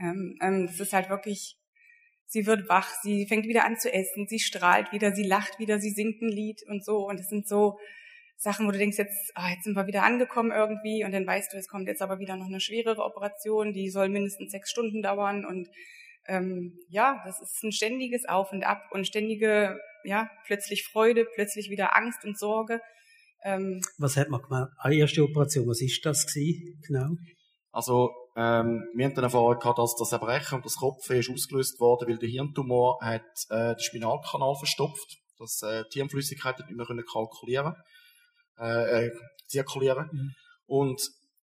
[0.00, 1.58] Ähm, ähm, das ist halt wirklich,
[2.26, 5.78] sie wird wach, sie fängt wieder an zu essen, sie strahlt wieder, sie lacht wieder,
[5.78, 7.06] sie singt ein Lied und so.
[7.06, 7.78] Und es sind so
[8.36, 11.52] Sachen, wo du denkst, jetzt, ah, jetzt sind wir wieder angekommen irgendwie und dann weißt
[11.52, 15.02] du, es kommt jetzt aber wieder noch eine schwerere Operation, die soll mindestens sechs Stunden
[15.02, 15.68] dauern und
[16.26, 21.68] ähm, ja, das ist ein ständiges Auf und Ab und ständige, ja, plötzlich Freude, plötzlich
[21.68, 22.80] wieder Angst und Sorge.
[23.42, 24.70] Ähm, was hat man gemacht?
[24.78, 27.16] Eine erste Operation, was ist das gewesen, genau?
[27.72, 32.08] Also ähm, wir haben dann erfahren, dass das Erbrechen und das Kopf ist ausgelöst worden,
[32.08, 37.04] weil der Hirntumor hat äh, den Spinalkanal verstopft, dass äh, die Hirnflüssigkeit nicht mehr können
[37.04, 37.74] kalkulieren,
[38.58, 39.10] äh, äh,
[39.46, 40.08] zirkulieren.
[40.12, 40.34] Mhm.
[40.66, 41.00] Und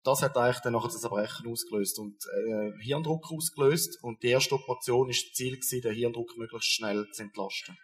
[0.04, 3.98] das hat eigentlich dann nachher das Erbrechen ausgelöst und äh, Hirndruck ausgelöst.
[4.02, 7.76] Und die erste Operation ist das Ziel gewesen, den Hirndruck möglichst schnell zu entlasten.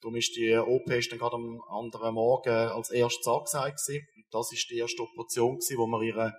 [0.00, 4.06] Darum ist die OP ist dann gerade am anderen Morgen als erstes angesagt gewesen.
[4.16, 6.34] Und das ist die erste Operation gewesen, wo man ihre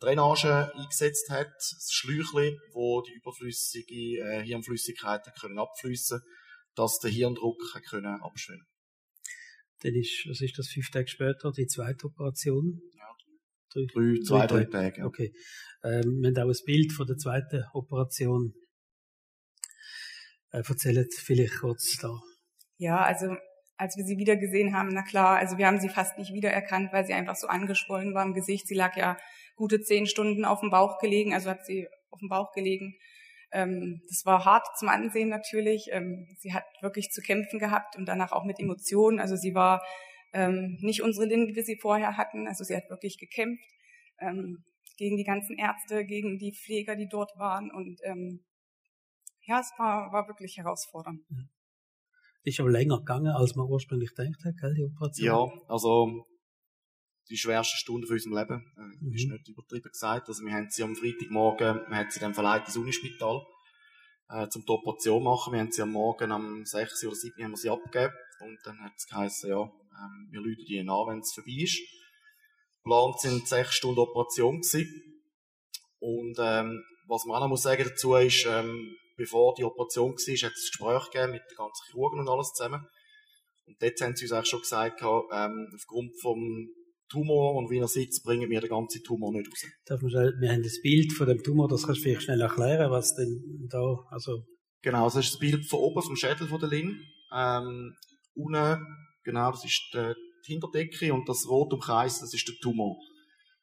[0.00, 6.20] Drainage eingesetzt hat, das Schläuchli, wo die überflüssige äh, Hirnflüssigkeiten können abfließen,
[6.74, 8.66] dass der Hirndruck können abschwellen.
[9.82, 12.80] Dann ist, was ist das fünf Tage später die zweite Operation?
[12.94, 13.06] Ja,
[13.72, 15.00] drei, drei zwei, drei Tage.
[15.00, 15.06] Ja.
[15.06, 15.32] Okay.
[15.84, 18.54] Ähm, wir haben auch ein Bild von der zweiten Operation.
[20.50, 22.18] Äh, erzählt vielleicht kurz da.
[22.78, 23.36] Ja, also
[23.76, 26.92] als wir sie wieder gesehen haben, na klar, also wir haben sie fast nicht wiedererkannt,
[26.92, 28.66] weil sie einfach so angeschwollen war im Gesicht.
[28.66, 29.18] Sie lag ja
[29.56, 32.94] gute zehn Stunden auf dem Bauch gelegen, also hat sie auf dem Bauch gelegen.
[33.52, 35.88] Ähm, das war hart zum Ansehen natürlich.
[35.90, 39.18] Ähm, sie hat wirklich zu kämpfen gehabt und danach auch mit Emotionen.
[39.18, 39.82] Also sie war
[40.32, 42.46] ähm, nicht unsere Linde, wie wir sie vorher hatten.
[42.46, 43.64] Also sie hat wirklich gekämpft
[44.96, 47.70] gegen die ganzen Ärzte, gegen die Pfleger, die dort waren.
[47.70, 48.00] Und
[49.42, 51.20] ja, es war, war wirklich herausfordernd.
[52.44, 55.50] Ist aber länger gegangen, als man ursprünglich gedacht hat, gell, die Operation?
[55.50, 56.24] Ja, also
[57.28, 58.72] die schwerste Stunde von unserem Leben.
[58.76, 59.12] Äh, mhm.
[59.12, 60.28] Ist nicht übertrieben gesagt.
[60.28, 63.42] Also wir haben sie am Freitagmorgen, wir haben sie dann verleiht ins Unispital,
[64.28, 65.52] äh, zum die Operation machen.
[65.52, 68.14] Wir haben sie am Morgen am 6 oder 7 haben wir sie abgegeben.
[68.40, 71.80] Und dann hat es geheißen, ja, ähm, wir läuten die an, wenn es vorbei ist.
[72.82, 75.22] Geplant sind 6 Stunden Operation gewesen.
[75.98, 80.16] Und, ähm, was man auch noch muss sagen dazu ist, ähm, bevor die Operation war,
[80.16, 82.86] hat es ein Gespräch gegeben mit den ganzen Chirurgen und alles zusammen.
[83.66, 86.68] Und dort haben sie uns auch schon gesagt, ähm, aufgrund vom
[87.08, 89.64] Tumor und wie er sitzt, bringen wir den ganzen Tumor nicht raus.
[89.84, 92.40] Darf man schnell, wir haben das Bild von dem Tumor, das kannst du vielleicht schnell
[92.40, 94.42] erklären, was denn da, also...
[94.82, 97.00] Genau, das ist das Bild von oben, vom Schädel von der Lin.
[97.34, 97.94] Ähm,
[98.34, 98.86] unten,
[99.24, 100.14] genau, das ist die,
[100.46, 102.96] Hinterdecke und das rot umkreis, das ist der Tumor.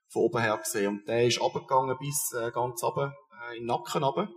[0.10, 1.00] Von oben her gesehen.
[1.00, 4.30] Und der ist abgegangen bis äh, ganz runter, äh, in den Nacken runter.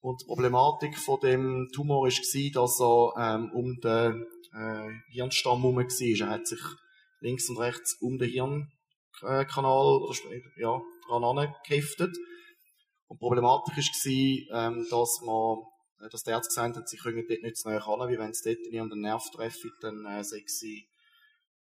[0.00, 5.76] Und die Problematik von dem Tumor war, dass er ähm, um den äh, Hirnstamm herum
[5.76, 6.28] war.
[6.28, 6.60] Er hat sich
[7.24, 10.10] links und rechts um den Hirnkanal
[10.56, 12.16] ja, dran angeheftet.
[13.06, 15.58] Und problematisch war, ähm, dass man,
[16.00, 18.30] äh, dass die Ärzte gesagt haben, sie können dort nicht zu nahe ran, wie wenn
[18.30, 20.86] es dort in ihren Nerv treffen, dann äh, sei sie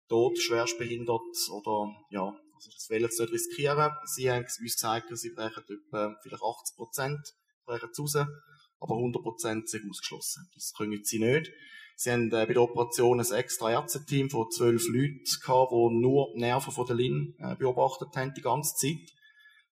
[0.08, 2.24] tot, schwerstbehindert oder, ja,
[2.56, 3.92] also das wollen sie nicht riskieren.
[4.06, 7.20] Sie haben uns gesagt, sie brechen etwa vielleicht 80 Prozent,
[7.66, 10.50] brechen raus, aber 100 Prozent sind ausgeschlossen.
[10.56, 11.52] Das können sie nicht.
[12.00, 16.32] Sie haben äh, bei der Operation ein extra Ärzteteam von zwölf Leuten gehabt, die nur
[16.36, 19.12] die Nerven von der Lin äh, beobachtet haben die ganze Zeit.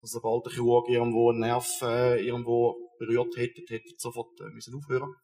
[0.04, 4.76] Also sobald der Chirurg irgendwo einen Nerv äh, irgendwo berührt hätte, hätte sofort äh, müssen
[4.76, 5.16] aufhören.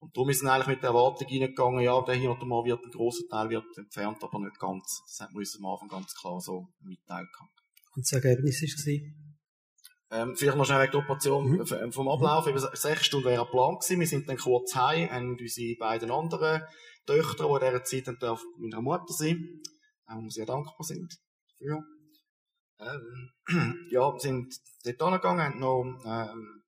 [0.00, 2.90] Und darum ist es eigentlich mit der Erwartung reingegangen, ja, der hier mal wird, ein
[2.90, 5.02] grosser Teil wird entfernt, aber nicht ganz.
[5.06, 7.28] Das hat man uns am Anfang ganz klar so mitteilt.
[7.94, 9.25] Und das Ergebnis war?
[10.10, 11.60] Ähm, vielleicht noch schnell wegen der Operation mhm.
[11.60, 12.46] Äh, vom Ablauf.
[12.46, 14.00] Eben sechs Stunden wäre Plan gewesen.
[14.00, 16.62] Wir sind dann kurz heim, haben unsere beiden anderen
[17.06, 19.40] Töchter, die in dieser Zeit dann mit meiner Mutter sind,
[20.08, 21.12] ähm, wo sehr dankbar sind
[21.58, 21.82] dafür.
[22.78, 23.30] Ähm,
[23.90, 26.62] ja, wir sind dort angegangen, haben noch, ähm,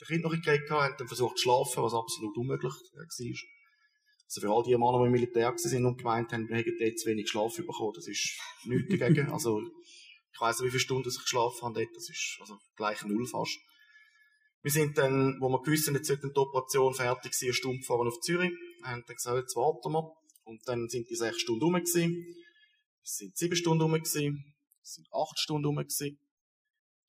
[0.00, 3.04] der Kind noch gekriegt, haben dann versucht zu schlafen, was absolut unmöglich war.
[4.26, 6.98] Also für all die Männer, die im Militär waren und gemeint haben, wir hätten dort
[6.98, 9.30] zu wenig Schlaf bekommen, das ist nichts dagegen.
[9.30, 9.60] Also,
[10.34, 13.26] ich weiss nicht, wie viele Stunden ich geschlafen habe dort, das ist also gleich null
[13.26, 13.56] fast.
[14.62, 17.78] Wir sind dann, wo wir gewusst haben, jetzt sollte die Operation fertig sein, eine Stunde
[17.78, 18.50] gefahren auf Zürich,
[18.82, 20.10] haben dann gesagt, jetzt warten wir.
[20.44, 22.34] Und dann sind die sechs Stunden rum gewesen.
[23.02, 24.54] Es sind sieben Stunden rum gewesen.
[24.82, 26.18] Es sind acht Stunden rum gewesen.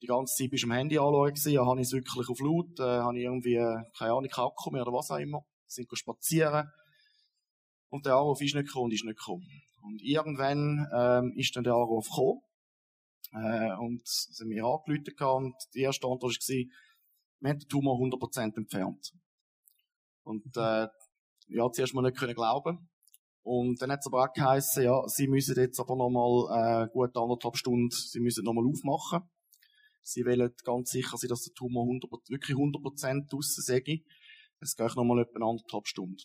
[0.01, 1.51] Die ganze Zeit bist du am Handy anschauen gewesen.
[1.51, 4.45] Ja, habe ich es wirklich auf laut, äh, habe ich irgendwie, äh, keine Ahnung, kein
[4.45, 5.41] Akku mehr oder was auch immer.
[5.65, 6.69] Sind spazieren.
[7.89, 9.47] Und der Anruf ist nicht gekommen und ist nicht gekommen.
[9.81, 12.41] Und irgendwann, ähm, ist dann der Anruf gekommen.
[13.33, 16.65] Äh, und sind mir angerufen und die erste Antwort war,
[17.39, 19.11] wir haben den Tumor 100% entfernt.
[20.23, 20.87] Und, äh,
[21.47, 22.89] ja, zuerst mal nicht können glauben.
[23.43, 27.15] Und dann hat es aber auch geheißen, ja, sie müssen jetzt aber nochmal, äh, gut
[27.15, 29.29] anderthalb Stunden, sie müssen nochmal aufmachen.
[30.01, 34.03] Sie wollen ganz sicher sein, dass der Tumor 100, wirklich 100% draussen sei.
[34.59, 36.17] Es geht nochmal etwa anderthalb Stunden.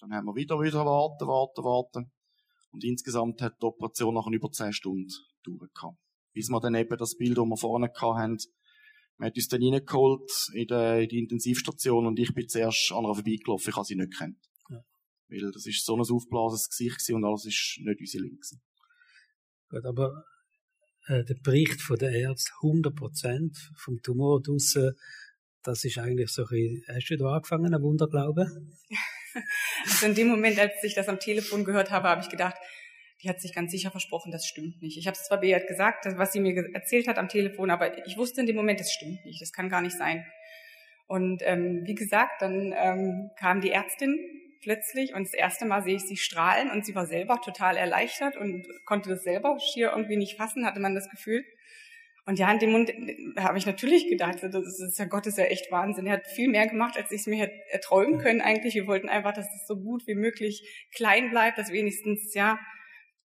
[0.00, 2.12] Dann haben wir wieder, wieder warten, warten, warten.
[2.72, 5.08] Und insgesamt hat die Operation nachher über 10 Stunden
[5.44, 5.96] gedauert.
[6.32, 8.38] Bis wir dann eben das Bild, das wir vorne hatten,
[9.18, 13.04] man hat uns dann reingeholt in die, in die Intensivstation und ich bin zuerst an
[13.04, 14.38] einer vorbeigelaufen, ich habe sie nicht gekannt.
[14.68, 14.82] Ja.
[15.28, 18.56] Weil das ist so ein aufblasendes Gesicht und alles ist nicht unsere Linke.
[19.68, 20.24] Gut, aber
[21.06, 24.92] äh, der Bericht von der Ärzte, 100% vom Tumor draussen,
[25.62, 28.46] das ist eigentlich so ein bisschen, hast du da angefangen, ein Wunderglaube?
[29.84, 32.56] also in dem Moment, als ich das am Telefon gehört habe, habe ich gedacht,
[33.22, 34.98] die hat sich ganz sicher versprochen, das stimmt nicht.
[34.98, 38.16] Ich habe es zwar Beat gesagt, was sie mir erzählt hat am Telefon, aber ich
[38.16, 40.26] wusste in dem Moment, das stimmt nicht, das kann gar nicht sein.
[41.06, 44.18] Und ähm, wie gesagt, dann ähm, kam die Ärztin
[44.62, 48.36] plötzlich und das erste Mal sehe ich sie strahlen und sie war selber total erleichtert
[48.36, 51.44] und konnte das selber schier irgendwie nicht fassen, hatte man das Gefühl.
[52.24, 52.92] Und ja, in dem Mund
[53.36, 56.06] habe ich natürlich gedacht, das ist ja Gott, ist ja echt Wahnsinn.
[56.06, 58.74] Er hat viel mehr gemacht, als ich es mir hätte erträumen können eigentlich.
[58.74, 62.60] Wir wollten einfach, dass es so gut wie möglich klein bleibt, dass wenigstens, ja,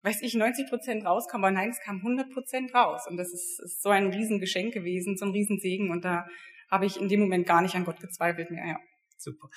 [0.05, 3.01] weiß ich, 90 Prozent rauskam, aber nein, es kam 100 Prozent raus.
[3.09, 5.89] Und das ist, ist so ein Riesengeschenk gewesen, so ein Riesensegen.
[5.89, 6.25] Und da
[6.69, 8.79] habe ich in dem Moment gar nicht an Gott gezweifelt mehr, ja.
[9.17, 9.49] Super.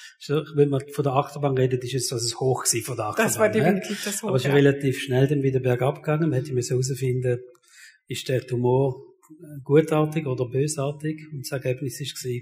[0.54, 3.26] Wenn man von der Achterbahn redet, ist es, dass es hoch war von der Achterbahn.
[3.26, 4.28] Das war definitiv das Hoch.
[4.28, 4.54] Aber es ist ja.
[4.54, 6.30] relativ schnell dann wieder bergab gegangen.
[6.30, 7.40] Man hätte müssen herausfinden,
[8.06, 9.04] ist der Tumor
[9.64, 11.26] gutartig oder bösartig?
[11.32, 12.40] Und das Ergebnis war,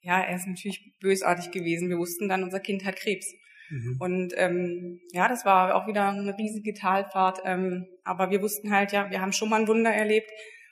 [0.00, 1.88] ja, er ist natürlich bösartig gewesen.
[1.88, 3.26] Wir wussten dann, unser Kind hat Krebs.
[3.70, 3.96] Mhm.
[3.98, 7.40] Und ähm, ja, das war auch wieder eine riesige Talfahrt.
[7.44, 10.30] Ähm, aber wir wussten halt, ja, wir haben schon mal ein Wunder erlebt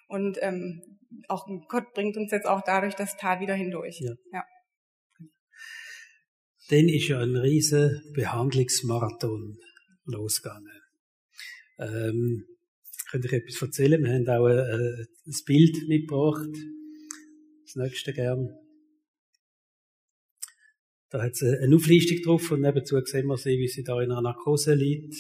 [0.09, 0.83] und ähm,
[1.29, 4.01] auch Gott bringt uns jetzt auch dadurch das Tal wieder hindurch.
[4.01, 4.15] Ja.
[4.33, 4.45] ja.
[6.69, 9.59] Dann ist ja ein riesen Behandlungsmarathon
[10.05, 10.81] losgegangen.
[11.79, 12.47] Ähm,
[13.11, 14.03] könnte ich etwas erzählen?
[14.03, 16.49] Wir haben auch ein, äh, ein Bild mitgebracht.
[17.65, 18.62] Das nächste gern.
[21.13, 24.11] Da hat es eine Auflistung drauf und nebenzu sehen wir sie, wie sie da in
[24.11, 25.15] einer Narkose liegt.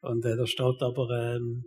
[0.00, 1.64] Und äh, da steht aber ähm,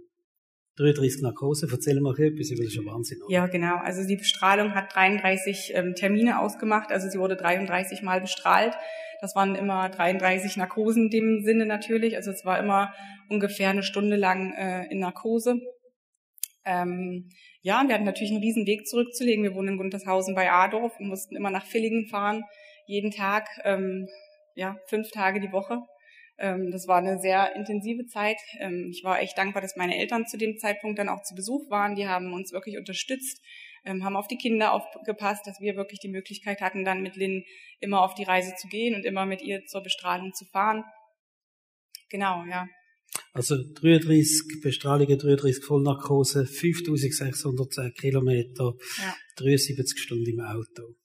[0.77, 1.67] 33 Narkose.
[1.71, 3.21] Erzähl mal etwas, das ist schon Wahnsinn.
[3.21, 3.31] Oder?
[3.31, 3.75] Ja, genau.
[3.75, 6.91] Also die Bestrahlung hat 33 ähm, Termine ausgemacht.
[6.91, 8.73] Also sie wurde 33 Mal bestrahlt.
[9.21, 12.15] Das waren immer 33 Narkosen in dem Sinne natürlich.
[12.15, 12.91] Also es war immer
[13.29, 15.59] ungefähr eine Stunde lang äh, in Narkose.
[16.65, 17.29] Ähm,
[17.61, 19.43] ja, wir hatten natürlich einen riesen Weg zurückzulegen.
[19.43, 22.43] Wir wohnen in Guntershausen bei Adorf und mussten immer nach Villingen fahren
[22.87, 24.07] jeden Tag, ähm,
[24.55, 25.79] ja, fünf Tage die Woche.
[26.37, 28.37] Ähm, das war eine sehr intensive Zeit.
[28.59, 31.69] Ähm, ich war echt dankbar, dass meine Eltern zu dem Zeitpunkt dann auch zu Besuch
[31.69, 31.95] waren.
[31.95, 33.39] Die haben uns wirklich unterstützt,
[33.85, 37.43] ähm, haben auf die Kinder aufgepasst, dass wir wirklich die Möglichkeit hatten, dann mit Lynn
[37.79, 40.83] immer auf die Reise zu gehen und immer mit ihr zur Bestrahlung zu fahren.
[42.09, 42.67] Genau, ja.
[43.33, 49.15] Also 33 Bestrahlungen, 33 Vollnarkose, 5610 Kilometer, ja.
[49.37, 50.95] 73 Stunden im Auto.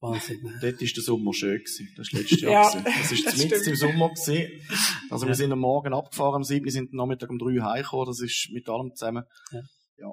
[0.00, 0.42] Wahnsinn.
[0.42, 0.58] Ne?
[0.60, 1.58] Dort war der Sommer schön.
[1.58, 1.88] Gewesen.
[1.96, 2.52] Das war letztes Jahr.
[2.52, 3.24] ja, gewesen.
[3.24, 4.08] Das war mitten im Sommer.
[4.10, 4.60] Gewesen.
[5.10, 5.28] Also ja.
[5.28, 6.68] wir sind am Morgen abgefahren, am 7.
[6.70, 8.06] sind am Nachmittag um 3 heimgekommen.
[8.06, 9.24] Das ist mit allem zusammen.
[9.52, 9.60] Ja.
[9.98, 10.12] ja.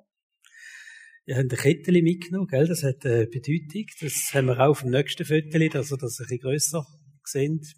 [1.25, 2.67] Ihr habt ein Kettchen mitgenommen, gell?
[2.67, 3.85] Das hat eine Bedeutung.
[3.99, 6.85] Das haben wir auch auf dem nächsten Viertel, dass ihr das ein bisschen grösser
[7.25, 7.75] seht.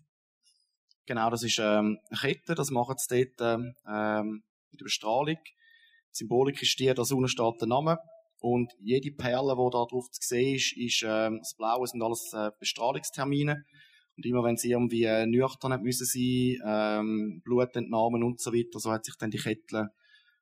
[1.08, 2.56] Genau, das ist ähm, eine Kette.
[2.56, 5.38] Das machen sie dort ähm, in der Bestrahlung.
[5.38, 8.00] Die Symbolik ist die, dass unten steht der Name
[8.46, 12.32] und jede Perle, die da drauf zu sehen ist, ist ähm, das Blaue sind alles
[12.32, 13.66] äh, Bestrahlungstermine.
[14.16, 18.92] Und immer wenn sie irgendwie äh, nüchtern müssen sein, ähm, Blutentnahmen und so weiter, so
[18.92, 19.90] hat sich dann die Kette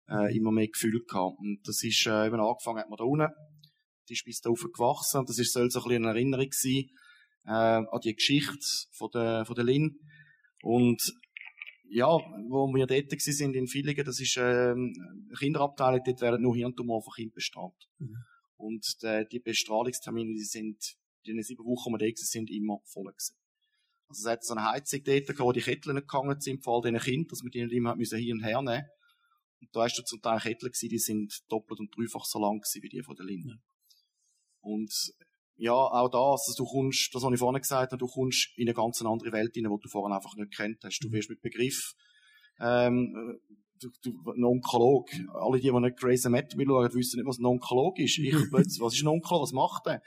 [0.09, 1.39] äh, immer mehr gefüllt gehabt.
[1.39, 3.29] Und das ist äh, eben angefangen hat man da unten,
[4.09, 6.51] die ist bis da oben gewachsen und das ist, soll so ein bisschen eine Erinnerung
[6.51, 6.89] sein
[7.45, 9.97] äh, an die Geschichte von der, von der Lin.
[10.61, 11.01] Und
[11.93, 12.07] ja,
[12.49, 14.93] wo wir dort sind in Villingen, das ist ähm,
[15.37, 17.87] Kinderabteilung, dort werden nur Hirntumor von Kind bestrahlt.
[17.99, 18.17] Mhm.
[18.57, 22.79] Und äh, die Bestrahlungstermine, die sind in den sieben Wochen, wo wir da sind, immer
[22.85, 23.35] voll gewesen.
[24.07, 26.81] Also es hat so eine Heizung dort gehabt, wo die Ketteln gegangen sind, vor all
[26.81, 28.85] diesen Kindern, dass wir die nicht immer müssen hier und her nehmen
[29.59, 32.59] Und da hast du zum Teil Ketteln gewesen, die sind doppelt und dreifach so lang
[32.59, 33.61] gewesen wie die von der Linie.
[34.61, 35.13] Und
[35.57, 38.73] ja, auch das, also du kommst, das habe ich vorhin gesagt, du kommst in eine
[38.73, 40.99] ganz andere Welt hinein, die du vorhin einfach nicht kennt hast.
[40.99, 41.13] Du mhm.
[41.13, 41.93] wirst mit Begriff,
[42.59, 43.39] ähm,
[43.79, 45.09] du, du, ein Onkolog.
[45.33, 48.17] Alle, die, die nicht Grey's Anatomy schauen, wissen nicht, was ein Onkolog ist.
[48.17, 49.43] Ich was ist ein Onkolog?
[49.43, 50.01] Was macht der?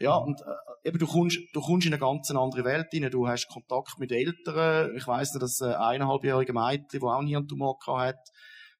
[0.00, 3.10] Ja, und, äh, eben, du kommst, du kommst in eine ganz andere Welt hinein.
[3.10, 4.96] Du hast Kontakt mit Eltern.
[4.96, 8.20] Ich weiss nicht, dass ein eineinhalbjähriger Mädchen, die auch einen Hirntumor hat,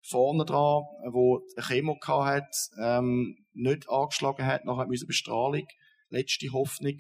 [0.03, 5.67] vorne dran, wo eine Chemo hat, ähm, nicht angeschlagen hat, nachher müssen Bestrahlung
[6.11, 6.97] letzte Hoffnung.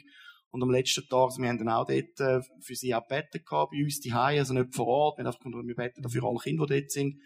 [0.52, 3.44] Und am letzten Tag, also wir haben dann auch dort äh, für sie auch Betten
[3.44, 6.38] gehabt, bei uns die also nicht vor Ort, wir haben einfach wir beten dafür alle
[6.38, 7.20] Kinder, die dort sind.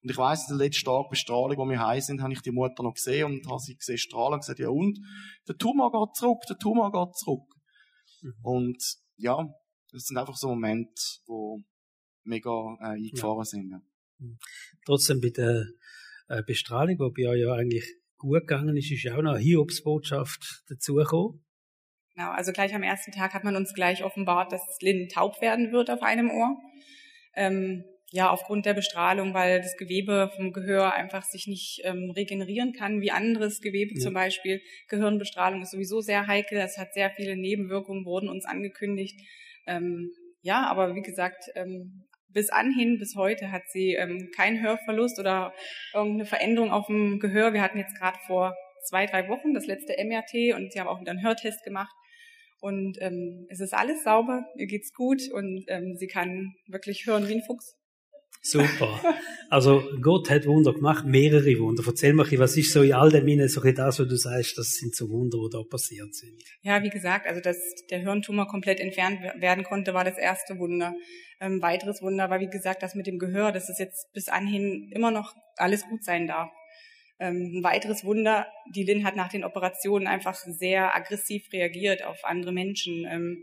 [0.00, 2.84] Und ich weiss, den letzten Tag Bestrahlung, wo wir heim sind, habe ich die Mutter
[2.84, 4.96] noch gesehen und habe sie gesehen strahlen und gesagt, ja und?
[5.48, 7.52] Der Tumor geht zurück, der Tumor geht zurück.
[8.22, 8.34] Mhm.
[8.42, 9.44] Und ja,
[9.90, 11.60] das sind einfach so Momente, wo
[12.22, 13.44] mega äh, eingefahren ja.
[13.44, 13.70] sind.
[13.70, 13.80] Ja.
[14.18, 14.38] Mhm.
[14.86, 15.64] Trotzdem bei der
[16.28, 20.64] äh, Bestrahlung, wo bei euch ja eigentlich gut gegangen ist, ist auch noch eine Hiobsbotschaft
[20.68, 21.44] dazugekommen.
[22.14, 25.72] Genau, also gleich am ersten Tag hat man uns gleich offenbart, dass Lynn taub werden
[25.72, 26.56] wird auf einem Ohr.
[27.36, 32.72] Ähm, ja, aufgrund der Bestrahlung, weil das Gewebe vom Gehör einfach sich nicht ähm, regenerieren
[32.72, 34.00] kann, wie anderes Gewebe ja.
[34.00, 34.62] zum Beispiel.
[34.88, 39.20] Gehirnbestrahlung ist sowieso sehr heikel, es hat sehr viele Nebenwirkungen, wurden uns angekündigt.
[39.66, 45.18] Ähm, ja, aber wie gesagt, ähm, bis anhin, bis heute hat sie ähm, keinen Hörverlust
[45.18, 45.52] oder
[45.94, 47.52] irgendeine Veränderung auf dem Gehör.
[47.52, 51.00] Wir hatten jetzt gerade vor zwei, drei Wochen das letzte MRT und sie haben auch
[51.00, 51.94] wieder einen Hörtest gemacht.
[52.60, 57.28] Und ähm, es ist alles sauber, ihr geht's gut und ähm, sie kann wirklich hören
[57.28, 57.77] wie ein Fuchs.
[58.40, 59.00] Super.
[59.50, 61.82] Also Gott hat Wunder gemacht, mehrere Wunder.
[61.86, 64.74] Erzähl mal, was ist so in all dem Innen so das, was du sagst, das
[64.74, 66.42] sind so Wunder, die da passiert sind?
[66.62, 67.56] Ja, wie gesagt, also dass
[67.90, 70.94] der Hirntumor komplett entfernt werden konnte, war das erste Wunder.
[71.40, 74.90] Ähm, weiteres Wunder war, wie gesagt, das mit dem Gehör, dass es jetzt bis anhin
[74.94, 76.50] immer noch alles gut sein darf.
[77.18, 82.18] Ähm, ein weiteres Wunder, die Lynn hat nach den Operationen einfach sehr aggressiv reagiert auf
[82.24, 83.06] andere Menschen.
[83.10, 83.42] Ähm,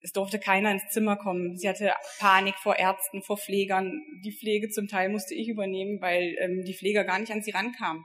[0.00, 1.56] es durfte keiner ins Zimmer kommen.
[1.56, 4.02] Sie hatte Panik vor Ärzten, vor Pflegern.
[4.24, 7.50] Die Pflege zum Teil musste ich übernehmen, weil ähm, die Pfleger gar nicht an sie
[7.50, 8.04] rankamen.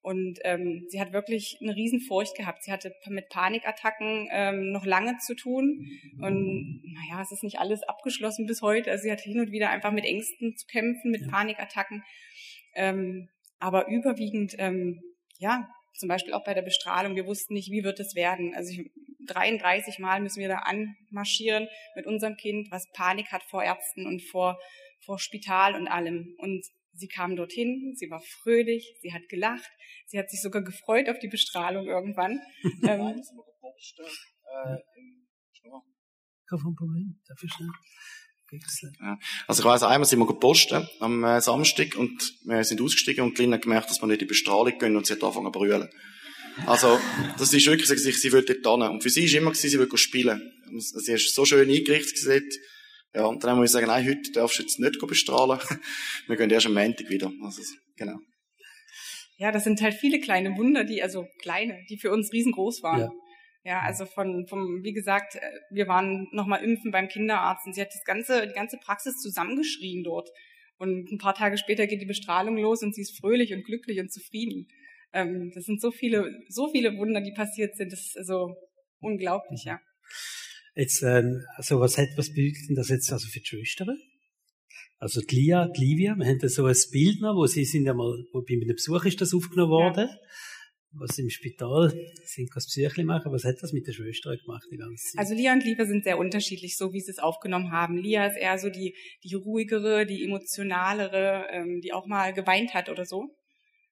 [0.00, 2.62] Und ähm, sie hat wirklich eine Riesenfurcht gehabt.
[2.62, 5.86] Sie hatte mit Panikattacken ähm, noch lange zu tun.
[6.20, 8.90] Und naja, es ist nicht alles abgeschlossen bis heute.
[8.90, 11.28] Also sie hat hin und wieder einfach mit Ängsten zu kämpfen, mit ja.
[11.28, 12.04] Panikattacken.
[12.74, 15.02] Ähm, aber überwiegend, ähm,
[15.38, 18.54] ja, zum Beispiel auch bei der Bestrahlung, wir wussten nicht, wie wird es werden.
[18.54, 18.90] Also ich,
[19.28, 24.22] 33 Mal müssen wir da anmarschieren mit unserem Kind, was Panik hat vor Ärzten und
[24.30, 24.58] vor,
[25.04, 26.34] vor Spital und allem.
[26.38, 29.70] Und sie kam dorthin, sie war fröhlich, sie hat gelacht,
[30.06, 32.40] sie hat sich sogar gefreut auf die Bestrahlung irgendwann.
[32.82, 33.22] ähm,
[36.48, 37.68] Kein Problem, dafür schnell.
[39.00, 39.18] Ja.
[39.46, 43.36] Also ich weiss, einmal sind wir gepostet am äh, Samstag und wir sind ausgestiegen und
[43.36, 45.52] die Lina hat gemerkt, dass wir nicht in die Bestrahlung gehen und sie hat angefangen
[45.52, 45.90] zu brüllen.
[46.66, 46.98] Also,
[47.38, 48.90] das ist wirklich, sie, sie will dort hin.
[48.90, 50.52] Und für sie ist immer, sie will spielen.
[50.78, 52.54] Sie ist so schön eingerichtet gesagt.
[53.14, 55.58] Ja, und dann haben wir gesagt, nein, heute darfst du jetzt nicht bestrahlen.
[56.26, 57.32] wir gehen erst am Montag wieder.
[57.42, 57.62] Also,
[57.96, 58.18] genau.
[59.38, 63.00] Ja, das sind halt viele kleine Wunder, die, also kleine, die für uns riesengroß waren.
[63.00, 63.10] Ja.
[63.64, 65.40] Ja, also von, vom, wie gesagt, äh,
[65.70, 70.04] wir waren nochmal impfen beim Kinderarzt und sie hat das ganze, die ganze Praxis zusammengeschrien
[70.04, 70.30] dort.
[70.78, 74.00] Und ein paar Tage später geht die Bestrahlung los und sie ist fröhlich und glücklich
[74.00, 74.68] und zufrieden.
[75.12, 77.92] Ähm, das sind so viele, so viele Wunder, die passiert sind.
[77.92, 78.54] Das ist also
[79.00, 79.80] unglaublich, ja.
[80.74, 83.98] Jetzt, ähm, also was hat, was bedeutet denn das jetzt also für die Schwestern?
[84.98, 87.84] Also die Lia, die Livia, wir haben da so ein Bild noch, wo sie sind
[87.84, 90.08] ja mal, wo bei einem Besuch ist das aufgenommen worden.
[90.08, 90.18] Ja.
[90.92, 91.92] Was im Spital
[92.24, 93.30] sind das Psychli machen.
[93.30, 95.18] Was hat das mit der Schwester gemacht die ganze Zeit?
[95.18, 97.98] Also Lia und Livia sind sehr unterschiedlich, so wie sie es aufgenommen haben.
[97.98, 102.88] Lia ist eher so die, die ruhigere, die emotionalere, ähm, die auch mal geweint hat
[102.88, 103.37] oder so.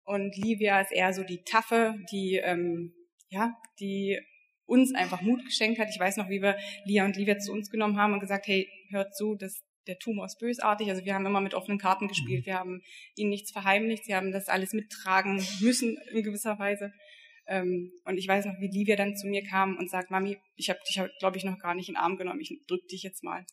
[0.07, 2.95] Und Livia ist eher so die taffe, die, ähm,
[3.29, 4.19] ja, die
[4.65, 5.89] uns einfach Mut geschenkt hat.
[5.91, 8.69] Ich weiß noch, wie wir Lia und Livia zu uns genommen haben und gesagt, hey,
[8.91, 10.89] hört zu, das, der Tumor ist bösartig.
[10.91, 12.43] Also wir haben immer mit offenen Karten gespielt.
[12.43, 12.47] Mhm.
[12.47, 12.83] Wir haben
[13.17, 14.05] ihnen nichts verheimlicht.
[14.05, 16.93] Sie haben das alles mittragen müssen in gewisser Weise.
[17.49, 20.71] Ähm, und ich weiß noch, wie Livia dann zu mir kam und sagt, Mami, ich
[20.71, 22.41] habe dich, glaube ich, noch gar nicht in den Arm genommen.
[22.41, 23.45] Ich drück dich jetzt mal.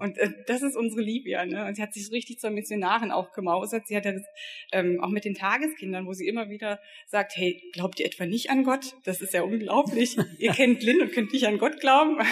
[0.00, 1.44] Und äh, das ist unsere Livia.
[1.44, 1.66] Ne?
[1.66, 3.86] Und sie hat sich so richtig zur Missionarin auch gemausert.
[3.86, 4.24] Sie hat ja das
[4.72, 8.50] ähm, auch mit den Tageskindern, wo sie immer wieder sagt, hey, glaubt ihr etwa nicht
[8.50, 8.94] an Gott?
[9.04, 10.16] Das ist ja unglaublich.
[10.38, 12.18] ihr kennt Lynn und könnt nicht an Gott glauben.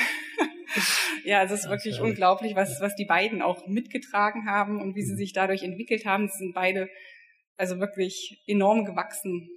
[1.24, 5.14] Ja, es ist wirklich unglaublich, was, was die beiden auch mitgetragen haben und wie sie
[5.14, 5.16] mhm.
[5.16, 6.28] sich dadurch entwickelt haben.
[6.28, 6.90] Sie sind beide
[7.56, 9.48] also wirklich enorm gewachsen.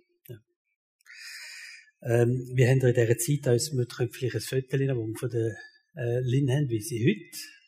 [2.03, 5.55] Ähm, wir haben in dieser Zeit uns vielleicht ein Foto von der
[5.95, 7.60] äh, Lynn haben, wie sie heute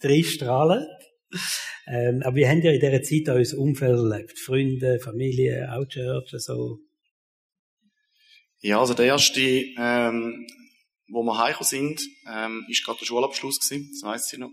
[0.00, 0.86] drei strahlen.
[1.86, 4.38] Ähm, aber wir haben ja in dieser Zeit auch unser Umfeld erlebt.
[4.38, 6.78] Freunde, Familie, auch Church, so.
[8.60, 10.46] Ja, also der erste, ähm,
[11.08, 14.50] wo wir heimgekommen sind, ähm, ist gerade der Schulabschluss gewesen, das weiss ich noch.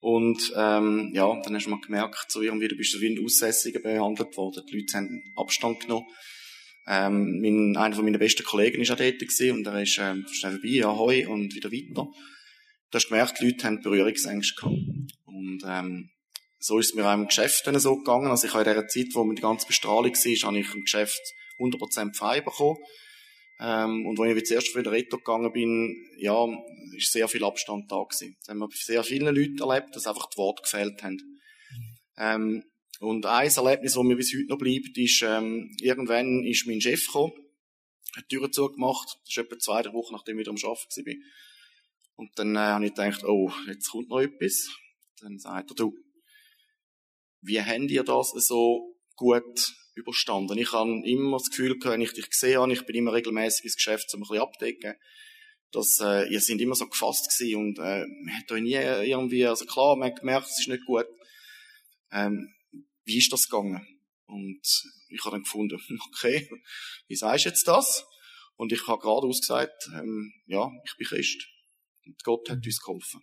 [0.00, 3.24] Und ähm, ja, dann hast du mal gemerkt, so irgendwie, du bist so wie ein
[3.24, 4.64] Aussässiger behandelt worden.
[4.68, 6.06] Die Leute haben Abstand genommen.
[6.88, 10.26] Ähm, mein, einer von meinen besten Kollegen war auch dort gewesen, und er ist ähm,
[10.30, 12.08] schnell vorbei, ahoi, und wieder weiter.
[12.92, 14.76] Du hast gemerkt, die Leute haben Berührungsängste gehabt.
[15.24, 16.10] Und ähm,
[16.58, 18.26] so ist es mir auch im Geschäft dann so gegangen.
[18.26, 20.82] Also ich habe in dieser Zeit, wo mir die ganze Bestrahlung war, habe ich im
[20.82, 21.20] Geschäft
[21.58, 22.76] 100% frei bekommen.
[23.60, 26.46] Ähm, und als ich zuerst wieder Retto gegangen bin, ja,
[26.94, 28.36] ist sehr viel Abstand da gewesen.
[28.44, 31.18] Da haben wir sehr viele Leute erlebt, dass einfach die Worte gefehlt haben.
[32.18, 32.62] Ähm,
[33.00, 37.06] und ein Erlebnis, das mir bis heute noch bleibt, ist, ähm, irgendwann ist mein Chef
[37.06, 37.32] gekommen,
[38.14, 41.14] hat die Tür zugemacht, das ist etwa zwei Wochen, nachdem ich wieder am Arbeiten war.
[42.16, 44.68] Und dann äh, habe ich gedacht, oh, jetzt kommt noch etwas.
[45.20, 45.94] Dann sagt er, du,
[47.40, 50.58] wie habt ihr das so gut überstanden?
[50.58, 53.76] Ich habe immer das Gefühl wenn ich dich gesehen habe, ich bin immer regelmäßig ins
[53.76, 54.94] Geschäft, um ein bisschen abdecken,
[55.72, 59.46] dass äh, ihr sind immer so gefasst gewesen und äh, man hat euch nie irgendwie,
[59.46, 61.06] also klar, man hat gemerkt, es ist nicht gut.
[62.10, 62.54] Ähm,
[63.04, 63.86] wie ist das gegangen?
[64.26, 64.62] Und
[65.08, 66.48] ich habe dann gefunden, okay,
[67.08, 68.04] wie sagst du jetzt das?
[68.56, 71.46] Und ich habe gerade ausgesagt, ähm, ja, ich bin Christ.
[72.06, 73.20] Und Gott hat uns geholfen.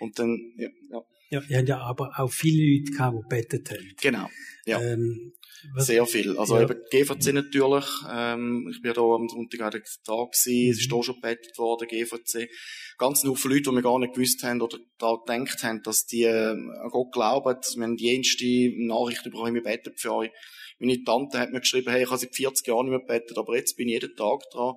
[0.00, 1.02] Und dann, ja, ja.
[1.28, 3.94] Ja, wir haben ja aber auch viele Leute gehabt, die bettet haben.
[4.00, 4.28] Genau.
[4.64, 4.80] Ja.
[4.80, 5.32] Ähm,
[5.76, 6.38] Sehr viel.
[6.38, 6.62] Also ja.
[6.62, 7.84] eben GVC natürlich.
[8.08, 10.70] Ähm, ich bin da am Sonntag auch da gewesen.
[10.70, 12.48] Es ist da schon bettet worden, GVC.
[12.96, 16.22] Ganz viele Leute, die wir gar nicht gewusst haben oder da gedacht haben, dass die
[16.22, 17.56] äh, an Gott glauben.
[17.74, 18.46] Wir haben die jenste
[18.86, 20.30] Nachricht bekommen, wir beten für euch.
[20.78, 23.56] Meine Tante hat mir geschrieben, hey, ich habe seit 40 Jahren nicht mehr bettet, aber
[23.56, 24.74] jetzt bin ich jeden Tag dran.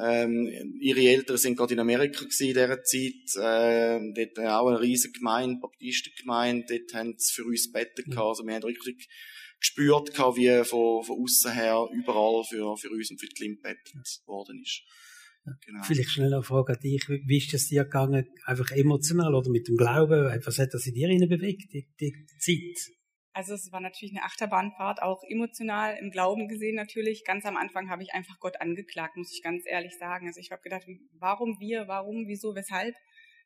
[0.00, 3.36] Ähm, ihre Eltern sind gerade in Amerika gewesen in dieser Zeit.
[3.36, 6.66] Äh, dort auch eine riesige Gemeinde, Baptistengemeinde.
[6.68, 8.10] Dort haben sie für uns Betten mhm.
[8.10, 8.28] gehabt.
[8.28, 9.08] Also wir haben wirklich
[9.58, 13.62] gespürt gehabt, wie von, von außen her überall für, für uns und für die Klimt
[13.62, 14.82] bettet worden ist.
[15.64, 15.82] Genau.
[15.82, 17.08] Vielleicht schnell eine Frage an dich.
[17.08, 18.26] Wie ist das dir gegangen?
[18.44, 20.40] Einfach emotional oder mit dem Glauben?
[20.44, 22.97] Was hat das in dir bewegt, die, die Zeit?
[23.32, 27.24] Also es war natürlich eine Achterbahnfahrt, auch emotional im Glauben gesehen natürlich.
[27.24, 30.26] Ganz am Anfang habe ich einfach Gott angeklagt, muss ich ganz ehrlich sagen.
[30.26, 32.94] Also ich habe gedacht, warum wir, warum, wieso, weshalb?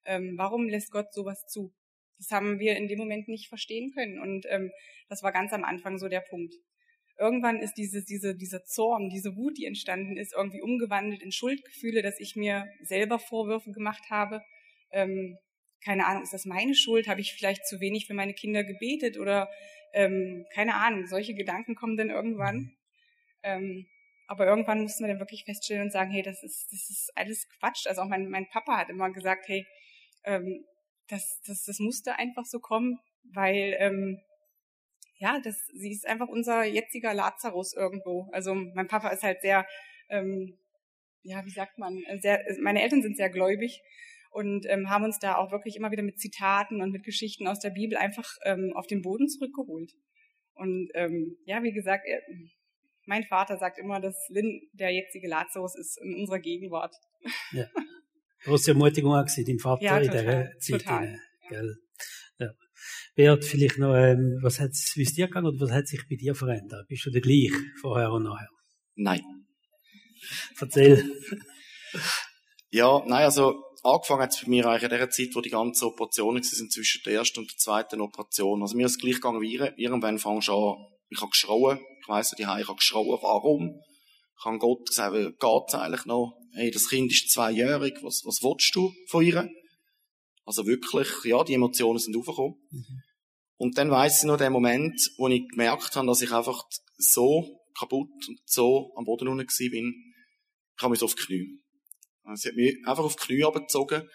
[0.04, 1.74] Ähm, warum lässt Gott sowas zu?
[2.18, 4.20] Das haben wir in dem Moment nicht verstehen können.
[4.20, 4.70] Und ähm,
[5.08, 6.54] das war ganz am Anfang so der Punkt.
[7.18, 12.02] Irgendwann ist diese, diese, dieser Zorn, diese Wut, die entstanden ist, irgendwie umgewandelt in Schuldgefühle,
[12.02, 14.40] dass ich mir selber Vorwürfe gemacht habe.
[14.90, 15.36] Ähm,
[15.84, 17.08] keine Ahnung, ist das meine Schuld?
[17.08, 19.50] Habe ich vielleicht zu wenig für meine Kinder gebetet oder
[19.92, 22.76] ähm, keine Ahnung, solche Gedanken kommen dann irgendwann.
[23.42, 23.86] Ähm,
[24.26, 27.48] aber irgendwann mussten wir dann wirklich feststellen und sagen, hey, das ist, das ist alles
[27.58, 27.86] Quatsch.
[27.86, 29.66] Also auch mein, mein Papa hat immer gesagt, hey,
[30.24, 30.64] ähm,
[31.08, 34.20] das, das, das musste einfach so kommen, weil ähm,
[35.18, 38.28] ja, das, sie ist einfach unser jetziger Lazarus irgendwo.
[38.32, 39.66] Also mein Papa ist halt sehr,
[40.08, 40.58] ähm,
[41.22, 43.82] ja, wie sagt man, sehr, meine Eltern sind sehr gläubig
[44.32, 47.60] und ähm, haben uns da auch wirklich immer wieder mit Zitaten und mit Geschichten aus
[47.60, 49.92] der Bibel einfach ähm, auf den Boden zurückgeholt.
[50.54, 52.20] Und ähm, ja, wie gesagt, er,
[53.06, 56.94] mein Vater sagt immer, dass Lynn der jetzige Lazarus ist in unserer Gegenwart.
[57.52, 57.66] Ja.
[58.44, 60.80] Große Ermutigung auch gewesen, dein Vater ja, total, in dieser Zeit.
[60.80, 61.20] Total.
[61.48, 61.76] Gell?
[62.38, 62.50] Ja.
[63.14, 66.00] Beat, vielleicht noch, ähm, was hat es, wie ist dir gegangen oder was hat sich
[66.08, 66.88] bei dir verändert?
[66.88, 68.48] Bist du der gleich vorher und nachher?
[68.94, 69.22] Nein.
[70.58, 71.04] Erzähl.
[72.70, 75.84] Ja, nein, also angefangen hat es bei mir eigentlich in der Zeit, wo die ganzen
[75.84, 78.62] Operationen sind zwischen der ersten und der zweiten Operation.
[78.62, 79.72] Also mir ist es gleich gegangen wie ihr.
[79.76, 81.78] Irgendwann fangst du an, ich habe geschrauen.
[82.00, 83.18] Ich weiss nicht, ich habe geschrauen.
[83.20, 83.80] Warum?
[84.38, 86.36] Ich habe Gott gesagt, geht's eigentlich noch?
[86.54, 87.94] Hey, das Kind ist zweijährig.
[88.02, 89.48] Was, was willst du von ihr?
[90.44, 92.56] Also wirklich, ja, die Emotionen sind aufgekommen.
[92.70, 93.02] Mhm.
[93.56, 96.64] Und dann weiss ich noch den Moment, wo ich gemerkt habe, dass ich einfach
[96.96, 99.94] so kaputt und so am Boden unten bin.
[100.76, 101.61] Ich habe mich so auf die Knie.
[102.34, 104.08] Sie hat mich einfach auf die Knie abgezogen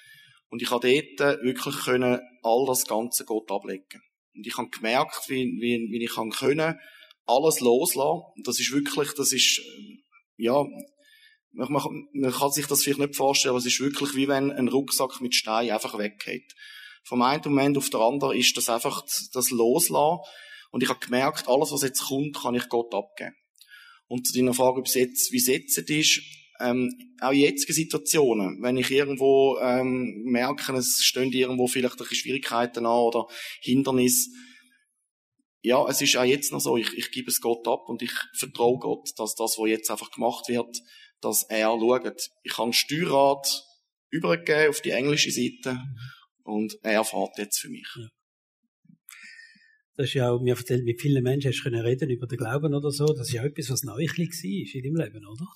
[0.50, 4.02] und ich konnte dort wirklich können all das ganze Gott ablegen.
[4.34, 6.80] Und ich habe gemerkt, wie, wie, wie ich kann können
[7.26, 8.24] alles loslassen.
[8.36, 9.98] Und das ist wirklich, das ist, äh,
[10.38, 10.64] ja,
[11.52, 14.68] man, man, kann sich das vielleicht nicht vorstellen, aber es ist wirklich wie wenn ein
[14.68, 16.54] Rucksack mit Stein einfach weggeht.
[17.04, 19.04] Vom einen Moment auf den anderen ist das einfach
[19.34, 20.20] das Loslassen.
[20.72, 23.36] Und ich habe gemerkt, alles, was jetzt kommt, kann ich Gott abgeben.
[24.08, 26.22] Und zu deiner Frage, wie es wie es jetzt ist,
[26.60, 32.08] ähm, auch in jetzigen Situationen, wenn ich irgendwo ähm, merke, es stehen irgendwo vielleicht ein
[32.08, 33.28] Schwierigkeiten an oder
[33.62, 34.30] Hindernisse,
[35.62, 38.14] ja, es ist auch jetzt noch so, ich, ich gebe es Gott ab und ich
[38.34, 40.78] vertraue Gott, dass das, was jetzt einfach gemacht wird,
[41.20, 42.30] dass er schaut.
[42.44, 43.46] Ich kann Steuerrad
[44.10, 45.80] übergeben auf die englische Seite
[46.44, 47.88] und er fährt jetzt für mich.
[47.98, 48.08] Ja.
[49.98, 52.74] Das ist ja auch, mir erzählt, mit vielen Menschen hast du reden über den Glauben
[52.74, 53.08] oder so.
[53.08, 55.48] Das ist ja etwas, was neu war in deinem Leben, oder?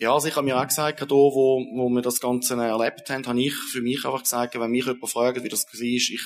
[0.00, 3.26] Ja, also ich habe mir auch gesagt, da, wo, wo wir das Ganze erlebt haben,
[3.26, 6.22] habe ich für mich einfach gesagt, wenn mich jemand fragt, wie das war, ich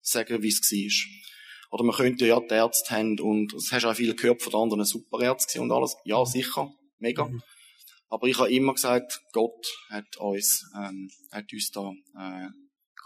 [0.00, 1.72] sage, wie es war.
[1.72, 4.54] Oder man könnte ja die Ärzte haben und das hast du auch viel gehört von
[4.54, 5.96] anderen Superärzten und alles.
[6.04, 7.24] Ja, sicher, mega.
[7.24, 7.42] Mhm.
[8.08, 12.48] Aber ich habe immer gesagt, Gott hat uns, ähm, hat uns da, äh,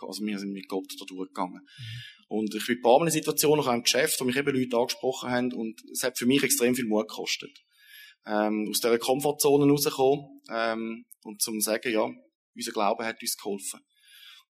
[0.07, 1.63] also wir sind mit Gott da durchgegangen.
[1.63, 2.27] Mhm.
[2.29, 4.77] Und ich bin ein paar Mal in Situationen auch im Geschäft, wo mich eben Leute
[4.77, 7.59] angesprochen haben und es hat für mich extrem viel Mut gekostet
[8.27, 12.09] ähm, aus dieser Komfortzone rauskommen ähm, und zum sagen, ja,
[12.55, 13.81] unser Glaube hat uns geholfen.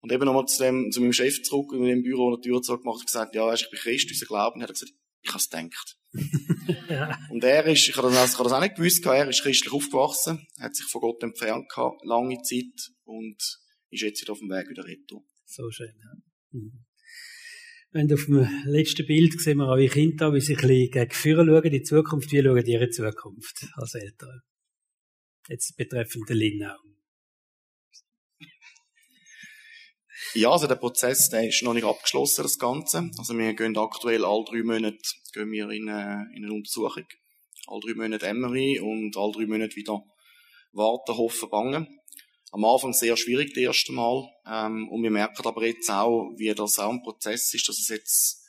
[0.01, 3.05] Und eben nochmal zu, dem, zu meinem Chef zurück, in dem Büro, der Tür zugemacht,
[3.05, 5.49] gesagt, ja, weißt, ich bin Christ, unser Glauben, und er hat gesagt, ich habe es
[5.49, 5.97] gedacht.
[6.89, 7.19] ja.
[7.29, 10.47] Und er ist, ich habe das, habe das auch nicht gewusst, er ist christlich aufgewachsen,
[10.59, 13.37] hat sich von Gott entfernt gehabt, lange Zeit, und
[13.89, 15.23] ist jetzt wieder auf dem Weg wieder retour.
[15.45, 16.21] So schön, ja.
[16.51, 16.85] Mhm.
[17.91, 21.43] Wenn auf dem letzten Bild sehen wir eure Kinder, wie sie ein bisschen gegen Führer
[21.43, 22.31] schauen, die Zukunft.
[22.31, 24.41] Wie schauen ihre Zukunft als Eltern?
[25.47, 26.75] Jetzt betreffend Linnau.
[30.35, 33.09] Ja, also der Prozess, der ist noch nicht abgeschlossen, das Ganze.
[33.17, 34.99] Also wir gehen aktuell alle drei Monate
[35.33, 37.05] gehen wir in, eine, äh, in eine Untersuchung.
[37.65, 40.03] Alle drei Monate Emery und alle drei Monate wieder
[40.73, 41.98] warten, hoffen, bangen
[42.51, 44.27] am Anfang sehr schwierig, das erste Mal.
[44.45, 47.89] Ähm, und wir merken aber jetzt auch, wie das auch ein Prozess ist, dass es
[47.89, 48.45] jetzt,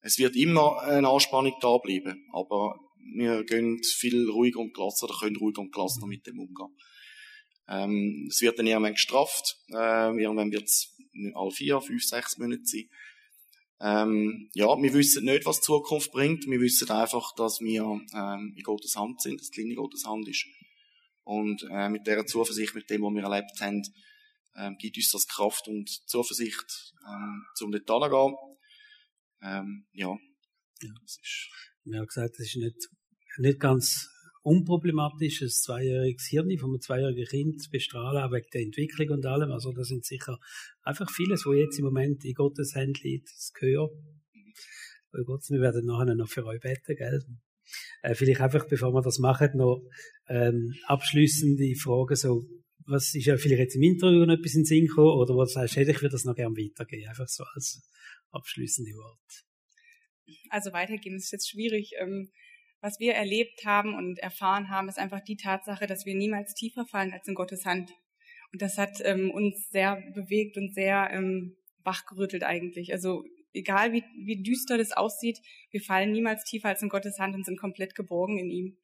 [0.00, 2.26] es wird immer eine Anspannung da bleiben.
[2.32, 2.78] Aber
[3.14, 6.76] wir gehen viel ruhiger und gelassener, oder können ruhiger und gelassener mit dem umgehen.
[7.68, 9.58] Ähm, es wird dann irgendwann gestraft.
[9.68, 10.96] Ähm, irgendwann wird es
[11.34, 12.88] alle vier, fünf, sechs Monate sein.
[13.82, 16.46] Ähm, ja, wir wissen nicht, was die Zukunft bringt.
[16.46, 17.82] Wir wissen einfach, dass wir
[18.14, 20.44] ähm, in Gottes Hand sind, dass die Linie Gottes Hand ist.
[21.24, 23.82] Und äh, mit dieser Zuversicht, mit dem, was wir erlebt haben,
[24.56, 28.36] ähm, gibt uns das Kraft und Zuversicht, ähm, um dort hinzugehen.
[29.42, 30.08] Ähm, ja.
[30.82, 30.92] ja.
[31.02, 31.50] Das ist
[31.84, 32.88] wir haben gesagt, das ist nicht,
[33.38, 34.08] nicht ganz
[34.42, 39.26] unproblematisch, ein zweijähriges Hirn von einem zweijährigen Kind zu bestrahlen, auch wegen der Entwicklung und
[39.26, 39.50] allem.
[39.50, 40.38] Also da sind sicher
[40.82, 43.92] einfach vieles, wo jetzt im Moment in Gottes Hand liegt, das gehört.
[45.12, 47.20] Bei Gott, wir werden nachher noch für euch beten, gell?
[48.02, 49.82] Äh, vielleicht einfach, bevor wir das machen, noch
[50.28, 52.44] ähm, abschließende Frage so,
[52.86, 55.76] was ist ja vielleicht jetzt im Interview noch etwas in Sinn gekommen, oder was heißt,
[55.76, 57.82] hey, ich würde das noch gerne weitergehen, einfach so als
[58.30, 59.44] abschließende Wort.
[60.50, 61.92] Also weitergehen ist jetzt schwierig.
[61.98, 62.30] Ähm,
[62.80, 66.86] was wir erlebt haben und erfahren haben, ist einfach die Tatsache, dass wir niemals tiefer
[66.86, 67.90] fallen als in Gottes Hand.
[68.52, 72.92] Und das hat ähm, uns sehr bewegt und sehr ähm, wachgerüttelt eigentlich.
[72.92, 75.38] Also egal wie, wie düster das aussieht,
[75.70, 78.76] wir fallen niemals tiefer als in Gottes Hand und sind komplett geborgen in ihm.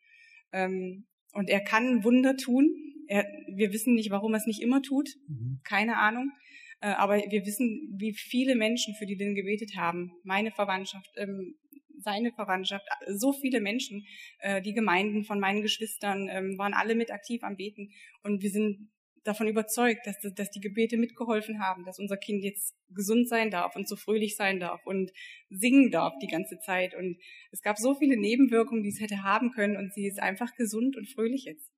[0.52, 2.74] Ähm, und er kann Wunder tun.
[3.08, 5.10] Er, wir wissen nicht, warum er es nicht immer tut.
[5.28, 5.60] Mhm.
[5.64, 6.32] Keine Ahnung.
[6.80, 10.12] Äh, aber wir wissen, wie viele Menschen für die Lynn gebetet haben.
[10.24, 11.56] Meine Verwandtschaft, ähm,
[11.98, 14.04] seine Verwandtschaft, so viele Menschen,
[14.40, 17.90] äh, die Gemeinden von meinen Geschwistern ähm, waren alle mit aktiv am Beten.
[18.22, 18.90] Und wir sind
[19.26, 23.76] davon überzeugt, dass, dass die Gebete mitgeholfen haben, dass unser Kind jetzt gesund sein darf
[23.76, 25.10] und so fröhlich sein darf und
[25.50, 26.94] singen darf die ganze Zeit.
[26.94, 27.18] Und
[27.50, 30.96] es gab so viele Nebenwirkungen, die es hätte haben können und sie ist einfach gesund
[30.96, 31.70] und fröhlich jetzt.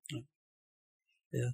[1.30, 1.52] Ja,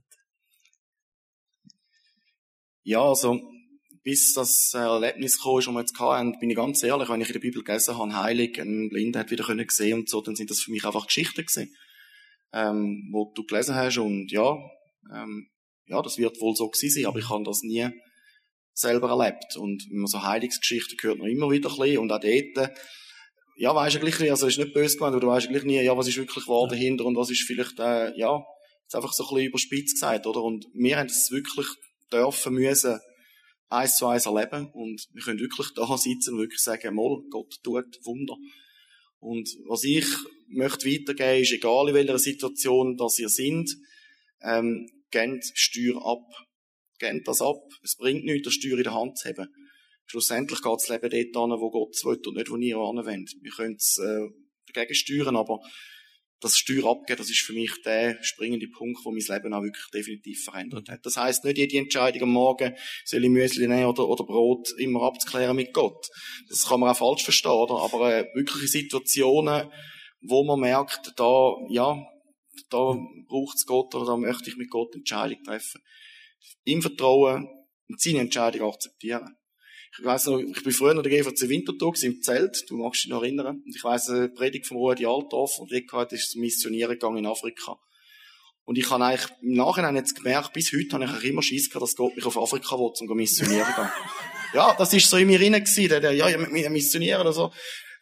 [2.83, 3.41] ja also
[4.05, 7.33] bis das Erlebnis kam, das wir jetzt hatten, bin ich ganz ehrlich, wenn ich in
[7.33, 10.51] der Bibel gelesen habe, heilig, ein Blinder hat wieder können sehen und so, dann sind
[10.51, 11.75] das für mich einfach Geschichten gewesen,
[12.53, 14.57] ähm, wo du gelesen hast und ja,
[15.13, 15.49] ähm,
[15.87, 17.89] ja, das wird wohl so gewesen sein, aber ich habe das nie
[18.73, 19.57] selber erlebt.
[19.57, 22.71] Und wenn man so Heilungsgeschichten hört man immer wieder ein bisschen, und auch dort,
[23.57, 25.97] ja, weisst du gleich, also ist nicht böse gemeint, aber du weisst gleich nie, ja,
[25.97, 28.43] was ist wirklich wahr dahinter und was ist vielleicht, äh, ja,
[28.83, 30.43] jetzt einfach so ein bisschen überspitzt gesagt, oder?
[30.43, 31.67] Und wir haben es wirklich
[32.13, 32.99] dürfen müssen,
[33.69, 37.55] eins zu eins erleben und wir können wirklich da sitzen und wirklich sagen, mal, Gott
[37.63, 38.37] tut Wunder.
[39.21, 40.07] Und was ich
[40.49, 43.71] möchte weitergeben, ist, egal in welcher Situation dass ihr sind,
[44.43, 46.27] ähm, gebt Steuer ab.
[46.99, 47.63] Gebt das ab.
[47.83, 49.49] Es bringt nichts, das Steuer in der Hand zu haben.
[50.07, 53.35] Schlussendlich geht das Leben dort an, wo Gott es will und nicht, wo ihr anwendet.
[53.41, 54.29] Wir können es äh,
[54.73, 55.61] dagegen steuern, aber
[56.41, 59.87] das Steuer abgeben, das ist für mich der springende Punkt, wo mein Leben auch wirklich
[59.95, 61.01] definitiv verändert hat.
[61.07, 62.75] Das heißt nicht jede Entscheidung am Morgen,
[63.07, 66.07] soll ich Müsli nehmen oder, oder Brot, immer abzuklären mit Gott.
[66.51, 67.77] Das kann man auch falsch verstehen, oder?
[67.77, 69.71] Aber äh, wirkliche Situationen,
[70.21, 71.97] wo man merkt, da, ja,
[72.71, 72.97] da
[73.29, 75.81] braucht es Gott oder da möchte ich mit Gott Entscheidung treffen.
[76.65, 77.49] Im Vertrauen
[77.89, 79.37] und seine Entscheidung akzeptieren.
[79.97, 83.11] Ich weiss noch, ich bin früher noch der GVC Wintertag im Zelt, du magst dich
[83.11, 83.63] noch erinnern.
[83.65, 87.27] Und ich weiss, eine Predigt vom Rudi Altdorf und Rick ist zum Missionieren gegangen in
[87.27, 87.79] Afrika.
[88.65, 91.83] Und ich habe eigentlich im Nachhinein jetzt gemerkt, bis heute habe ich immer Schiss gehabt,
[91.83, 93.89] dass Gott mich auf Afrika will, um missionieren gehen.
[94.55, 96.39] ja, das ist so in mir rein gewesen, der, der, ja,
[96.71, 97.53] missionieren oder so.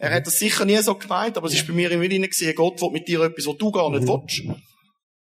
[0.02, 2.54] Er hat das sicher nie so gemeint, aber es ist bei mir immer rein gewesen,
[2.56, 4.08] Gott will mit dir etwas, was du gar nicht mhm.
[4.08, 4.42] willst.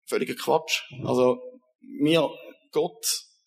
[0.07, 0.81] Völliger Quatsch.
[1.05, 1.39] Also,
[1.83, 2.27] mir,
[2.73, 3.05] Gott,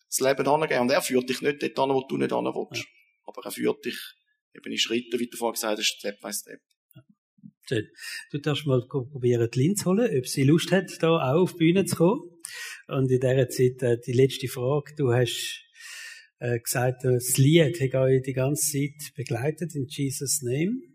[0.08, 0.82] das Leben angeben.
[0.82, 2.86] Und er führt dich nicht dort an, wo du nicht an willst.
[3.24, 3.98] Aber er führt dich
[4.54, 6.60] eben in Schritten, wie du vorhin gesagt hast, Step by Step.
[7.66, 7.88] Schön.
[8.30, 11.58] Du darfst mal probieren, die Linz holen, ob sie Lust hat, da auch auf die
[11.58, 12.20] Bühne zu kommen.
[12.86, 14.94] Und in dieser Zeit äh, die letzte Frage.
[14.96, 15.64] Du hast
[16.38, 20.93] äh, gesagt, das Lied hat euch die ganze Zeit begleitet in Jesus' Name.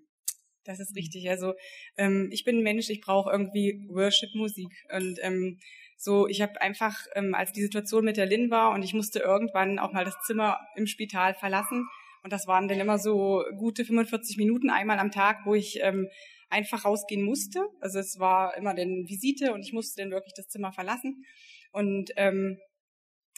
[0.63, 1.29] Das ist richtig.
[1.29, 1.53] Also
[1.97, 4.73] ähm, ich bin ein Mensch, ich brauche irgendwie Worship-Musik.
[4.93, 5.57] Und ähm,
[5.97, 9.19] so, ich habe einfach, ähm, als die Situation mit der Lin war und ich musste
[9.19, 11.87] irgendwann auch mal das Zimmer im Spital verlassen.
[12.23, 16.07] Und das waren dann immer so gute 45 Minuten einmal am Tag, wo ich ähm,
[16.49, 17.65] einfach rausgehen musste.
[17.79, 21.25] Also es war immer dann Visite und ich musste dann wirklich das Zimmer verlassen.
[21.71, 22.57] Und ähm,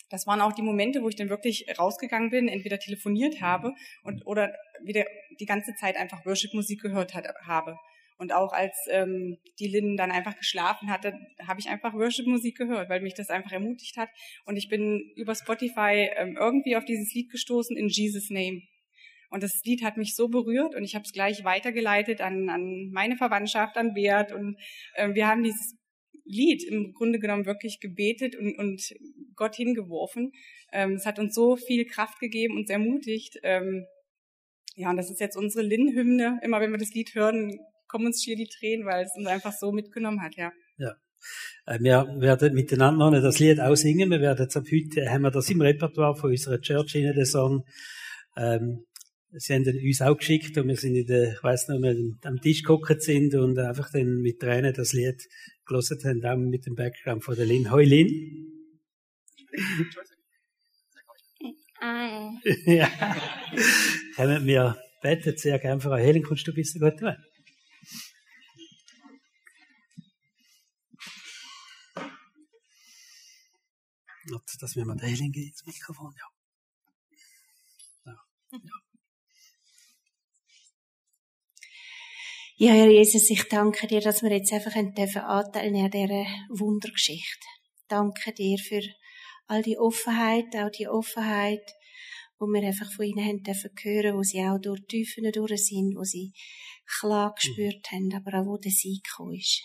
[0.09, 4.25] das waren auch die Momente, wo ich dann wirklich rausgegangen bin, entweder telefoniert habe und
[4.25, 4.53] oder
[4.83, 5.05] wieder
[5.39, 7.75] die ganze Zeit einfach Worship-Musik gehört hat, habe.
[8.17, 11.13] Und auch als ähm, die Lynn dann einfach geschlafen hatte,
[11.47, 14.09] habe ich einfach Worship-Musik gehört, weil mich das einfach ermutigt hat.
[14.45, 18.61] Und ich bin über Spotify ähm, irgendwie auf dieses Lied gestoßen, in Jesus' Name.
[19.31, 22.91] Und das Lied hat mich so berührt und ich habe es gleich weitergeleitet an, an
[22.91, 24.33] meine Verwandtschaft, an Bert.
[24.33, 24.57] Und
[24.93, 25.75] äh, wir haben dieses
[26.25, 28.83] Lied im Grunde genommen wirklich gebetet und, und
[29.35, 30.31] Gott hingeworfen.
[30.71, 33.39] Ähm, es hat uns so viel Kraft gegeben, uns ermutigt.
[33.43, 33.85] Ähm,
[34.75, 36.39] ja, und das ist jetzt unsere Lin-Hymne.
[36.43, 39.51] Immer wenn wir das Lied hören, kommen uns hier die Tränen, weil es uns einfach
[39.51, 40.51] so mitgenommen hat, ja.
[40.77, 40.95] Ja.
[41.65, 44.09] Äh, wir werden miteinander noch das Lied aussingen.
[44.09, 47.25] Wir werden jetzt ab heute, haben wir das im Repertoire von unserer Church in den
[47.25, 47.65] Song.
[48.37, 48.85] Ähm,
[49.33, 52.41] sie haben uns auch geschickt und wir sind in der, ich weiss noch, wir am
[52.41, 55.27] Tisch geguckt sind und einfach dann mit Tränen das Lied
[55.65, 57.71] gelesen haben, auch mit dem Background von der Lin.
[57.71, 58.47] Hoi Lin.
[62.65, 62.89] ja.
[64.17, 67.17] Haben wir beten sehr für eine Helen, kommst du ein bisschen gut rein?
[74.59, 76.27] Dass wir mal Helen gehen ins Mikrofon, ja.
[78.05, 78.17] ja.
[78.51, 78.59] ja.
[82.57, 86.25] Ja, Herr Jesus, ich danke dir, dass wir jetzt einfach dürfen Anteil nehmen an dieser
[86.49, 87.47] Wundergeschichte.
[87.87, 88.83] Danke dir für
[89.51, 91.65] all die Offenheit, auch die Offenheit,
[92.39, 95.93] wo wir einfach von ihnen haben dürfen hören, wo sie auch durch Tiefen durch sind,
[95.97, 96.31] wo sie
[96.99, 99.61] klar gespürt haben, aber auch wo der Sieg gekommen ist.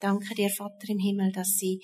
[0.00, 1.82] Danke dir, Vater im Himmel, dass sie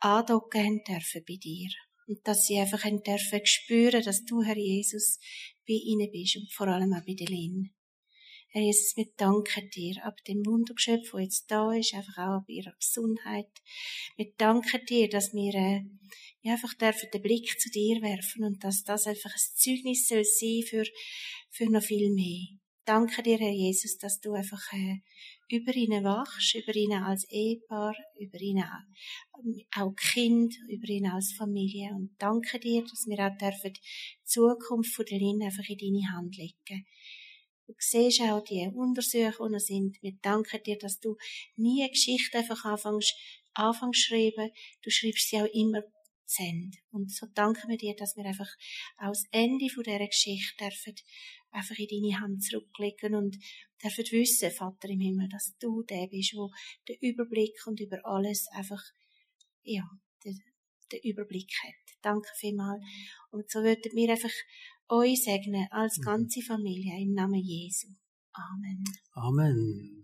[0.00, 1.68] andocken haben dürfen bei dir.
[2.06, 5.18] Und dass sie einfach haben dürfen spüren, dass du, Herr Jesus,
[5.66, 7.70] bei ihnen bist und vor allem auch bei der Lynn.
[8.50, 12.54] Herr Jesus, wir danken dir ab dem Wundergeschöpf, das jetzt da ist, einfach auch bei
[12.54, 13.50] ihrer Gesundheit.
[14.16, 15.84] Wir danken dir, dass wir äh,
[16.42, 20.24] ja, einfach dürfen den Blick zu dir werfen und dass das einfach ein Zeugnis soll
[20.24, 20.84] sein für,
[21.50, 22.58] für noch viel mehr.
[22.84, 25.00] Danke dir, Herr Jesus, dass du einfach äh,
[25.50, 28.64] über ihnen wachst, über ihnen als Ehepaar, über ihnen
[29.76, 31.90] auch Kind, über ihnen als Familie.
[31.94, 36.16] Und danke dir, dass wir auch dürfen die Zukunft von der Lin einfach in deine
[36.16, 36.86] Hand legen.
[37.66, 40.02] Du siehst auch die Untersuchungen, die sind.
[40.02, 41.16] Wir danken dir, dass du
[41.56, 43.14] nie eine Geschichte einfach anfängst,
[43.52, 44.50] anfängst schreiben.
[44.82, 45.82] Du schreibst sie auch immer
[46.38, 46.76] Ende.
[46.90, 48.50] Und so danken wir dir, dass wir einfach
[48.98, 50.94] das Ende von dieser Geschichte dürfen
[51.50, 53.38] einfach in deine Hand zurücklegen und
[53.82, 56.50] dürfen wissen, Vater im Himmel, dass du der bist, wo
[56.88, 58.82] den Überblick und über alles einfach,
[59.62, 59.82] ja,
[60.24, 60.40] den,
[60.92, 61.96] den Überblick hat.
[62.02, 62.82] Danke vielmals.
[63.30, 64.34] Und so würden wir einfach
[64.88, 66.02] euch segnen als mhm.
[66.02, 67.88] ganze Familie im Namen Jesu.
[68.32, 68.84] Amen.
[69.12, 69.97] Amen.